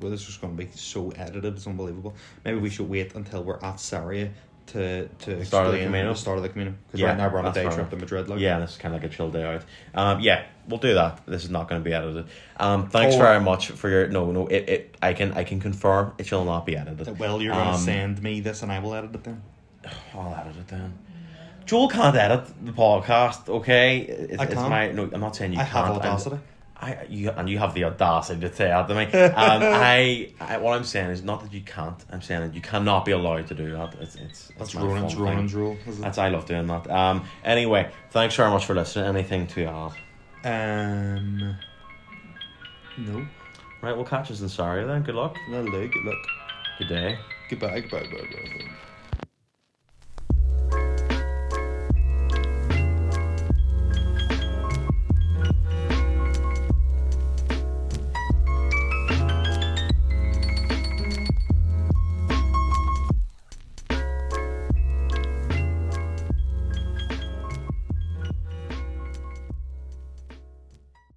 well, 0.00 0.10
this 0.10 0.28
is 0.28 0.36
going 0.36 0.56
to 0.56 0.64
be 0.64 0.70
so 0.74 1.10
edited. 1.10 1.56
It's 1.56 1.66
unbelievable. 1.66 2.14
Maybe 2.44 2.58
we 2.58 2.70
should 2.70 2.88
wait 2.88 3.14
until 3.14 3.42
we're 3.42 3.56
at 3.56 3.76
Sarria 3.76 4.30
to 4.68 5.08
to 5.08 5.44
Start 5.44 5.66
of 5.66 5.72
the 5.72 5.78
the 5.80 6.14
start 6.14 6.36
of 6.38 6.42
the 6.44 6.48
Camino. 6.48 6.74
Because 6.86 7.00
Yeah, 7.00 7.08
right 7.08 7.18
now 7.18 7.28
we're 7.28 7.40
on 7.40 7.46
a 7.46 7.52
day 7.52 7.68
trip 7.68 7.90
to 7.90 7.96
Madrid. 7.96 8.28
Like. 8.28 8.38
Yeah, 8.38 8.60
this 8.60 8.70
is 8.70 8.76
kind 8.76 8.94
of 8.94 9.02
like 9.02 9.10
a 9.10 9.14
chill 9.14 9.30
day 9.30 9.42
out. 9.44 9.62
Um, 9.94 10.20
yeah, 10.20 10.44
we'll 10.68 10.78
do 10.78 10.94
that. 10.94 11.20
This 11.26 11.42
is 11.44 11.50
not 11.50 11.68
going 11.68 11.82
to 11.82 11.84
be 11.84 11.92
edited. 11.92 12.26
Um, 12.58 12.88
thanks 12.88 13.16
Oh. 13.16 13.18
very 13.18 13.40
much 13.40 13.68
for 13.72 13.88
your 13.90 14.06
no 14.08 14.30
no. 14.30 14.46
It, 14.46 14.68
it 14.68 14.96
I 15.02 15.12
can 15.12 15.32
I 15.32 15.42
can 15.42 15.58
confirm 15.60 16.12
it 16.18 16.26
shall 16.26 16.44
not 16.44 16.66
be 16.66 16.76
edited. 16.76 17.18
Well, 17.18 17.42
you're 17.42 17.52
going 17.52 17.64
to 17.66 17.72
Um, 17.72 17.80
send 17.80 18.22
me 18.22 18.38
this, 18.40 18.62
and 18.62 18.70
I 18.70 18.78
will 18.78 18.94
edit 18.94 19.12
it 19.12 19.24
then. 19.24 19.42
I'll 20.14 20.34
edit 20.34 20.56
it 20.56 20.68
then. 20.68 20.94
Joel 21.66 21.88
can't 21.88 22.16
edit 22.16 22.46
the 22.64 22.72
podcast. 22.72 23.48
Okay, 23.48 24.00
it's, 24.00 24.38
I 24.40 24.44
it's 24.44 24.54
can't. 24.54 24.68
my 24.70 24.92
no. 24.92 25.08
I'm 25.12 25.20
not 25.20 25.36
saying 25.36 25.52
you 25.52 25.60
I 25.60 25.64
can't. 25.64 25.86
have 25.86 25.96
audacity. 25.96 26.38
I 26.76 27.04
you 27.08 27.30
and 27.30 27.48
you 27.48 27.58
have 27.58 27.72
the 27.74 27.84
audacity 27.84 28.40
to 28.40 28.54
say 28.54 28.66
that 28.66 28.88
to 28.88 28.94
me. 28.94 29.04
Um, 29.12 29.62
I, 29.62 30.32
I 30.40 30.58
what 30.58 30.76
I'm 30.76 30.84
saying 30.84 31.10
is 31.10 31.22
not 31.22 31.42
that 31.42 31.52
you 31.52 31.62
can't. 31.62 31.96
I'm 32.10 32.20
saying 32.20 32.42
that 32.42 32.54
you 32.54 32.60
cannot 32.60 33.04
be 33.04 33.12
allowed 33.12 33.46
to 33.48 33.54
do 33.54 33.70
that. 33.72 33.94
It's 34.00 34.16
it's 34.16 34.48
That's 34.58 34.70
it's 34.70 34.74
my 34.74 34.82
Ronan's. 34.82 35.14
Ronan's 35.14 35.54
rule. 35.54 35.76
That's 35.86 36.18
I 36.18 36.28
love 36.28 36.46
doing 36.46 36.66
that. 36.66 36.90
Um. 36.90 37.24
Anyway, 37.44 37.90
thanks 38.10 38.34
very 38.34 38.50
much 38.50 38.66
for 38.66 38.74
listening. 38.74 39.06
Anything 39.06 39.46
to 39.48 39.92
add? 40.44 41.16
Um. 41.16 41.56
No. 42.98 43.26
Right, 43.80 43.94
we'll 43.94 44.04
catch 44.04 44.30
us 44.30 44.40
in 44.40 44.48
sorry 44.48 44.84
then. 44.84 45.02
Good 45.02 45.14
luck. 45.14 45.36
No, 45.50 45.62
look, 45.62 45.92
look. 46.04 46.18
Good 46.78 46.88
day. 46.88 47.18
Goodbye, 47.50 47.80
goodbye, 47.80 48.00
goodbye, 48.10 48.28
goodbye. 48.30 48.70